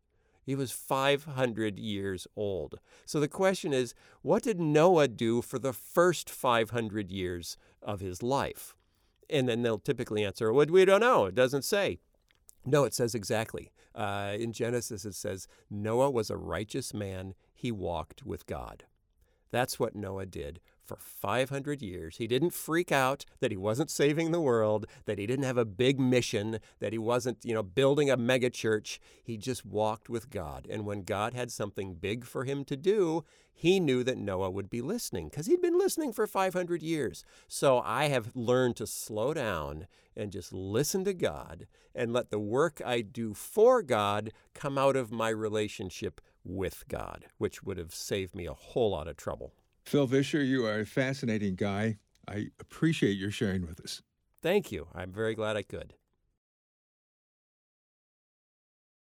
He 0.45 0.55
was 0.55 0.71
500 0.71 1.79
years 1.79 2.27
old. 2.35 2.79
So 3.05 3.19
the 3.19 3.27
question 3.27 3.73
is 3.73 3.93
what 4.21 4.43
did 4.43 4.59
Noah 4.59 5.07
do 5.07 5.41
for 5.41 5.59
the 5.59 5.73
first 5.73 6.29
500 6.29 7.11
years 7.11 7.57
of 7.81 8.01
his 8.01 8.21
life? 8.21 8.75
And 9.29 9.47
then 9.47 9.61
they'll 9.61 9.79
typically 9.79 10.23
answer, 10.25 10.51
well, 10.51 10.65
we 10.67 10.85
don't 10.85 10.99
know. 10.99 11.25
It 11.25 11.35
doesn't 11.35 11.63
say. 11.63 11.99
No, 12.65 12.83
it 12.83 12.93
says 12.93 13.15
exactly. 13.15 13.71
Uh, 13.95 14.33
in 14.37 14.53
Genesis, 14.53 15.05
it 15.05 15.15
says, 15.15 15.47
Noah 15.69 16.09
was 16.09 16.29
a 16.29 16.37
righteous 16.37 16.93
man. 16.93 17.33
He 17.53 17.71
walked 17.71 18.25
with 18.25 18.45
God. 18.45 18.85
That's 19.51 19.79
what 19.79 19.95
Noah 19.95 20.25
did 20.25 20.59
for 20.85 20.97
500 20.97 21.81
years. 21.81 22.17
He 22.17 22.27
didn't 22.27 22.51
freak 22.51 22.91
out 22.91 23.25
that 23.39 23.51
he 23.51 23.57
wasn't 23.57 23.89
saving 23.89 24.31
the 24.31 24.41
world, 24.41 24.85
that 25.05 25.17
he 25.17 25.25
didn't 25.25 25.45
have 25.45 25.57
a 25.57 25.65
big 25.65 25.99
mission, 25.99 26.59
that 26.79 26.93
he 26.93 26.99
wasn't, 26.99 27.43
you 27.43 27.53
know, 27.53 27.63
building 27.63 28.09
a 28.09 28.17
mega 28.17 28.49
church. 28.49 28.99
He 29.23 29.37
just 29.37 29.65
walked 29.65 30.09
with 30.09 30.29
God. 30.29 30.67
And 30.69 30.85
when 30.85 31.03
God 31.03 31.33
had 31.33 31.51
something 31.51 31.95
big 31.95 32.25
for 32.25 32.43
him 32.43 32.65
to 32.65 32.75
do, 32.75 33.23
he 33.53 33.79
knew 33.79 34.03
that 34.03 34.17
Noah 34.17 34.49
would 34.49 34.69
be 34.69 34.81
listening 34.81 35.29
because 35.29 35.45
he'd 35.45 35.61
been 35.61 35.77
listening 35.77 36.11
for 36.11 36.27
500 36.27 36.81
years. 36.81 37.23
So 37.47 37.79
I 37.79 38.05
have 38.05 38.35
learned 38.35 38.75
to 38.77 38.87
slow 38.87 39.33
down 39.33 39.87
and 40.15 40.31
just 40.31 40.51
listen 40.53 41.05
to 41.05 41.13
God 41.13 41.67
and 41.95 42.11
let 42.11 42.29
the 42.29 42.39
work 42.39 42.81
I 42.83 43.01
do 43.01 43.33
for 43.33 43.81
God 43.81 44.31
come 44.53 44.77
out 44.77 44.95
of 44.95 45.11
my 45.11 45.29
relationship 45.29 46.19
with 46.43 46.85
God, 46.87 47.25
which 47.37 47.63
would 47.63 47.77
have 47.77 47.93
saved 47.93 48.35
me 48.35 48.45
a 48.45 48.53
whole 48.53 48.91
lot 48.91 49.07
of 49.07 49.15
trouble. 49.15 49.53
Phil 49.83 50.07
Vischer, 50.07 50.43
you 50.43 50.65
are 50.65 50.79
a 50.79 50.85
fascinating 50.85 51.55
guy. 51.55 51.97
I 52.27 52.47
appreciate 52.59 53.17
your 53.17 53.31
sharing 53.31 53.65
with 53.67 53.79
us. 53.81 54.01
Thank 54.41 54.71
you. 54.71 54.87
I'm 54.93 55.11
very 55.11 55.35
glad 55.35 55.57
I 55.57 55.63
could. 55.63 55.93